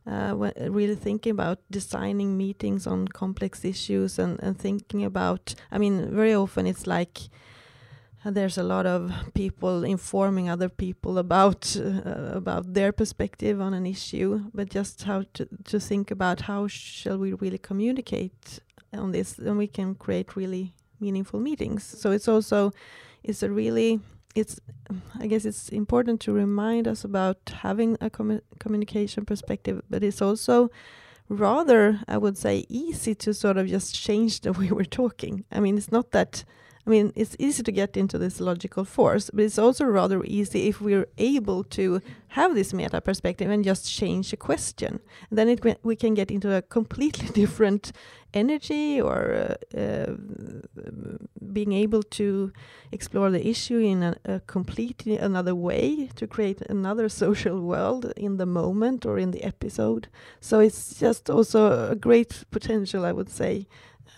uh, 0.06 0.34
really 0.68 0.94
thinking 0.94 1.32
about 1.32 1.58
designing 1.70 2.36
meetings 2.36 2.86
on 2.86 3.08
complex 3.08 3.64
issues 3.64 4.18
and, 4.18 4.42
and 4.42 4.58
thinking 4.58 5.04
about 5.04 5.54
i 5.72 5.78
mean 5.78 6.10
very 6.10 6.34
often 6.34 6.66
it's 6.66 6.86
like 6.86 7.18
there's 8.26 8.56
a 8.56 8.62
lot 8.62 8.86
of 8.86 9.12
people 9.34 9.84
informing 9.84 10.48
other 10.48 10.70
people 10.70 11.18
about 11.18 11.76
uh, 11.76 12.32
about 12.34 12.72
their 12.72 12.90
perspective 12.92 13.60
on 13.60 13.74
an 13.74 13.86
issue 13.86 14.44
but 14.54 14.70
just 14.70 15.02
how 15.02 15.24
to 15.34 15.46
to 15.64 15.78
think 15.78 16.10
about 16.10 16.42
how 16.42 16.66
shall 16.66 17.18
we 17.18 17.34
really 17.34 17.58
communicate 17.58 18.60
on 18.92 19.12
this 19.12 19.38
and 19.38 19.58
we 19.58 19.66
can 19.66 19.94
create 19.94 20.36
really 20.36 20.72
meaningful 21.00 21.40
meetings. 21.40 21.84
So 21.84 22.10
it's 22.12 22.28
also 22.28 22.72
it's 23.22 23.42
a 23.42 23.50
really 23.50 24.00
it's 24.34 24.60
i 25.20 25.26
guess 25.26 25.44
it's 25.44 25.68
important 25.68 26.20
to 26.20 26.32
remind 26.32 26.88
us 26.88 27.04
about 27.04 27.38
having 27.62 27.96
a 28.00 28.10
commu 28.10 28.40
communication 28.58 29.24
perspective 29.24 29.82
but 29.88 30.02
it's 30.02 30.20
also 30.20 30.70
rather 31.28 32.00
i 32.08 32.18
would 32.18 32.36
say 32.36 32.66
easy 32.68 33.14
to 33.14 33.32
sort 33.32 33.56
of 33.56 33.66
just 33.66 33.94
change 33.94 34.40
the 34.40 34.52
way 34.58 34.70
we're 34.70 34.84
talking. 34.84 35.44
I 35.50 35.60
mean 35.60 35.76
it's 35.76 35.92
not 35.92 36.10
that 36.10 36.44
I 36.86 36.90
mean, 36.90 37.12
it's 37.16 37.34
easy 37.38 37.62
to 37.62 37.72
get 37.72 37.96
into 37.96 38.18
this 38.18 38.40
logical 38.40 38.84
force, 38.84 39.30
but 39.30 39.44
it's 39.44 39.58
also 39.58 39.86
rather 39.86 40.22
easy 40.24 40.68
if 40.68 40.82
we're 40.82 41.08
able 41.16 41.64
to 41.64 42.02
have 42.28 42.54
this 42.54 42.74
meta 42.74 43.00
perspective 43.00 43.50
and 43.50 43.64
just 43.64 43.90
change 43.90 44.32
a 44.32 44.36
question. 44.36 45.00
And 45.30 45.38
then 45.38 45.48
it 45.48 45.78
we 45.82 45.96
can 45.96 46.14
get 46.14 46.30
into 46.30 46.54
a 46.54 46.60
completely 46.60 47.28
different 47.32 47.92
energy 48.34 49.00
or 49.00 49.56
uh, 49.74 49.78
uh, 49.78 50.14
being 51.52 51.72
able 51.72 52.02
to 52.02 52.52
explore 52.92 53.30
the 53.30 53.46
issue 53.46 53.78
in 53.78 54.02
a, 54.02 54.16
a, 54.24 54.40
completely 54.40 55.16
another 55.16 55.54
way 55.54 56.08
to 56.16 56.26
create 56.26 56.60
another 56.62 57.08
social 57.24 57.60
world 57.60 58.12
in 58.16 58.36
the 58.36 58.46
moment 58.46 59.06
or 59.06 59.18
in 59.18 59.30
the 59.30 59.44
episode. 59.44 60.08
So 60.40 60.58
it's 60.58 60.98
just 60.98 61.30
also 61.30 61.90
a 61.90 61.94
great 61.94 62.44
potential, 62.50 63.04
I 63.04 63.12
would 63.12 63.30
say, 63.30 63.66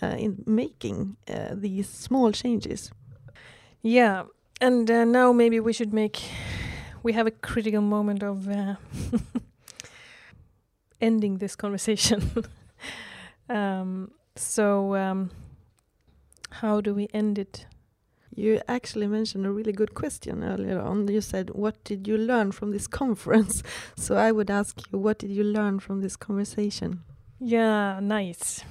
in 0.05 0.43
making 0.45 1.17
uh, 1.27 1.49
these 1.53 1.89
small 1.89 2.31
changes. 2.31 2.91
Yeah, 3.81 4.23
and 4.61 4.89
uh, 4.89 5.05
now 5.05 5.31
maybe 5.31 5.59
we 5.59 5.73
should 5.73 5.93
make 5.93 6.21
we 7.03 7.13
have 7.13 7.27
a 7.27 7.31
critical 7.31 7.81
moment 7.81 8.23
of 8.23 8.47
ending 11.01 11.37
this 11.37 11.55
conversation. 11.55 12.31
um, 13.49 14.11
so, 14.35 14.95
um, 14.95 15.31
how 16.49 16.81
do 16.81 16.93
we 16.93 17.07
end 17.13 17.39
it? 17.39 17.65
You 18.35 18.61
actually 18.67 19.07
mentioned 19.07 19.45
a 19.45 19.51
really 19.51 19.71
good 19.71 19.95
question 19.95 20.43
earlier 20.43 20.79
on. 20.79 21.07
You 21.07 21.21
said, 21.21 21.51
What 21.51 21.83
did 21.83 22.07
you 22.07 22.17
learn 22.17 22.51
from 22.51 22.71
this 22.71 22.87
conference? 22.87 23.63
So 23.95 24.15
I 24.15 24.31
would 24.31 24.51
ask 24.51 24.79
you, 24.91 24.99
What 24.99 25.17
did 25.19 25.31
you 25.31 25.43
learn 25.43 25.79
from 25.79 26.01
this 26.01 26.15
conversation? 26.15 27.03
Yeah, 27.39 27.99
nice. 27.99 28.63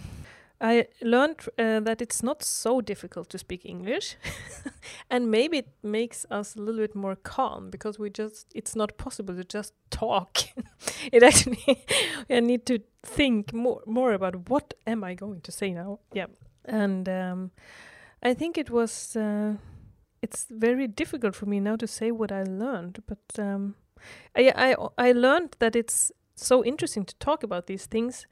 I 0.60 0.86
learned 1.02 1.40
uh, 1.58 1.80
that 1.80 2.00
it's 2.00 2.22
not 2.22 2.42
so 2.42 2.80
difficult 2.80 3.28
to 3.30 3.38
speak 3.38 3.64
English, 3.64 4.16
and 5.10 5.30
maybe 5.30 5.58
it 5.58 5.68
makes 5.82 6.24
us 6.30 6.56
a 6.56 6.60
little 6.60 6.80
bit 6.80 6.94
more 6.94 7.16
calm 7.16 7.70
because 7.70 7.98
we 7.98 8.08
just 8.10 8.46
it's 8.54 8.74
not 8.74 8.96
possible 8.96 9.34
to 9.36 9.44
just 9.44 9.74
talk. 9.90 10.38
it 11.12 11.22
actually 11.22 11.84
I 12.30 12.40
need 12.40 12.64
to 12.66 12.78
think 13.02 13.52
more 13.52 13.82
more 13.86 14.14
about 14.14 14.48
what 14.48 14.74
am 14.86 15.04
I 15.04 15.14
going 15.14 15.42
to 15.42 15.52
say 15.52 15.74
now. 15.74 15.98
Yeah, 16.14 16.26
and 16.64 17.08
um, 17.08 17.50
I 18.22 18.34
think 18.34 18.56
it 18.56 18.70
was 18.70 19.14
uh, 19.14 19.56
it's 20.22 20.46
very 20.50 20.88
difficult 20.88 21.34
for 21.34 21.46
me 21.46 21.60
now 21.60 21.76
to 21.76 21.86
say 21.86 22.10
what 22.10 22.32
I 22.32 22.44
learned, 22.44 23.02
but 23.06 23.38
um, 23.38 23.74
I 24.34 24.52
I 24.56 25.08
I 25.08 25.12
learned 25.12 25.56
that 25.58 25.76
it's 25.76 26.12
so 26.34 26.64
interesting 26.64 27.04
to 27.04 27.14
talk 27.16 27.42
about 27.42 27.66
these 27.66 27.86
things 27.86 28.26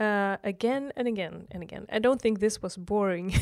uh, 0.00 0.38
again 0.42 0.92
and 0.96 1.06
again 1.06 1.46
and 1.50 1.62
again. 1.62 1.86
I 1.92 1.98
don't 1.98 2.20
think 2.20 2.40
this 2.40 2.62
was 2.62 2.76
boring 2.76 3.34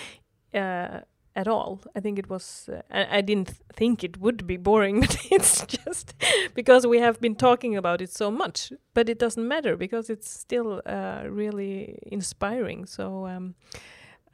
uh, 0.54 1.00
at 1.36 1.48
all. 1.48 1.80
I 1.94 2.00
think 2.00 2.18
it 2.18 2.28
was. 2.28 2.68
Uh, 2.70 2.82
I, 2.90 3.18
I, 3.18 3.20
didn't 3.20 3.54
think 3.72 4.02
it 4.02 4.18
would 4.18 4.46
be 4.46 4.56
boring, 4.56 5.00
but 5.06 5.16
it's 5.30 5.64
just 5.66 6.14
because 6.54 6.86
we 6.86 6.98
have 6.98 7.20
been 7.20 7.36
talking 7.36 7.76
about 7.76 8.00
it 8.00 8.10
so 8.10 8.30
much. 8.30 8.72
But 8.92 9.08
it 9.08 9.18
doesn't 9.18 9.46
matter 9.46 9.76
because 9.76 10.10
it's 10.10 10.28
still 10.28 10.82
uh, 10.84 11.22
really 11.28 11.98
inspiring. 12.02 12.86
So 12.86 13.26
um, 13.26 13.54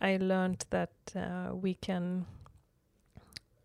I 0.01 0.17
learned 0.17 0.65
that 0.71 0.93
uh, 1.15 1.55
we 1.55 1.75
can 1.75 2.27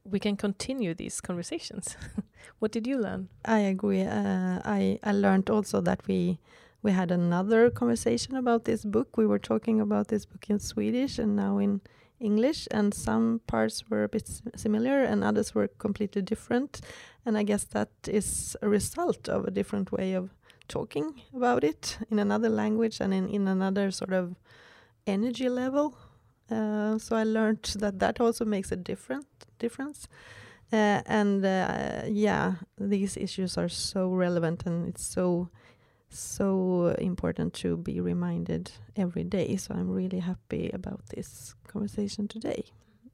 we 0.03 0.19
can 0.19 0.35
continue 0.35 0.93
these 0.93 1.21
conversations. 1.21 1.95
what 2.59 2.71
did 2.71 2.87
you 2.87 2.97
learn? 2.97 3.29
I 3.45 3.59
agree. 3.59 4.01
Uh, 4.01 4.59
I 4.65 4.99
I 5.01 5.13
learned 5.13 5.49
also 5.49 5.79
that 5.81 6.05
we 6.07 6.39
we 6.83 6.91
had 6.91 7.11
another 7.11 7.69
conversation 7.69 8.35
about 8.35 8.65
this 8.65 8.83
book. 8.83 9.17
We 9.17 9.25
were 9.25 9.39
talking 9.39 9.79
about 9.79 10.07
this 10.07 10.25
book 10.25 10.49
in 10.49 10.59
Swedish 10.59 11.19
and 11.19 11.35
now 11.35 11.57
in 11.59 11.81
English, 12.19 12.67
and 12.71 12.93
some 12.93 13.41
parts 13.47 13.83
were 13.89 14.03
a 14.03 14.09
bit 14.09 14.29
similar 14.55 15.03
and 15.03 15.23
others 15.23 15.55
were 15.55 15.67
completely 15.67 16.21
different. 16.21 16.81
And 17.25 17.37
I 17.37 17.43
guess 17.43 17.63
that 17.65 17.89
is 18.07 18.55
a 18.61 18.69
result 18.69 19.27
of 19.29 19.45
a 19.45 19.51
different 19.51 19.91
way 19.91 20.13
of 20.13 20.29
talking 20.67 21.21
about 21.35 21.63
it 21.63 21.97
in 22.09 22.19
another 22.19 22.49
language 22.49 22.99
and 22.99 23.13
in, 23.13 23.27
in 23.27 23.47
another 23.47 23.91
sort 23.91 24.13
of 24.13 24.35
energy 25.05 25.49
level. 25.49 25.97
Uh, 26.49 26.97
so 26.97 27.15
I 27.15 27.23
learned 27.23 27.63
that 27.79 27.99
that 27.99 28.19
also 28.19 28.45
makes 28.45 28.71
a 28.71 28.75
different 28.75 29.27
difference. 29.59 30.07
Uh, 30.71 31.01
and 31.05 31.45
uh, 31.45 32.03
yeah, 32.07 32.53
these 32.77 33.17
issues 33.17 33.57
are 33.57 33.69
so 33.69 34.09
relevant 34.09 34.63
and 34.65 34.87
it's 34.87 35.05
so 35.05 35.49
so 36.17 36.95
important 36.99 37.53
to 37.55 37.77
be 37.77 37.99
reminded 37.99 38.71
every 38.95 39.23
day. 39.23 39.55
So 39.55 39.73
I'm 39.73 39.89
really 39.89 40.19
happy 40.19 40.69
about 40.73 41.05
this 41.07 41.55
conversation 41.67 42.27
today. 42.27 42.65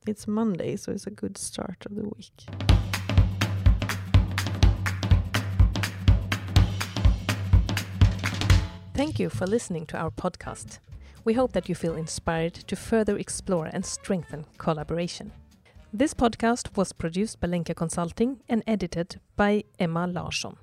It's 0.06 0.28
Monday, 0.28 0.76
so 0.76 0.91
it's 0.91 1.08
a 1.08 1.12
good 1.12 1.38
start 1.38 1.86
of 1.86 1.95
the 1.95 2.04
week. 2.04 2.48
Thank 8.93 9.20
you 9.20 9.30
for 9.30 9.45
listening 9.45 9.86
to 9.88 9.98
our 9.98 10.10
podcast. 10.10 10.80
We 11.24 11.34
hope 11.34 11.52
that 11.54 11.70
you 11.70 11.76
feel 11.76 11.95
inspired 11.95 12.54
to 12.54 12.76
further 12.76 13.18
explore 13.18 13.70
and 13.72 13.86
strengthen 13.86 14.45
collaboration. 14.58 15.32
This 15.93 16.14
podcast 16.14 16.76
was 16.76 16.93
produced 16.93 17.39
by 17.39 17.48
Lenka 17.48 17.76
Consulting 17.76 18.41
and 18.50 18.64
edited 18.66 19.20
by 19.36 19.66
Emma 19.80 20.08
Larsson. 20.08 20.58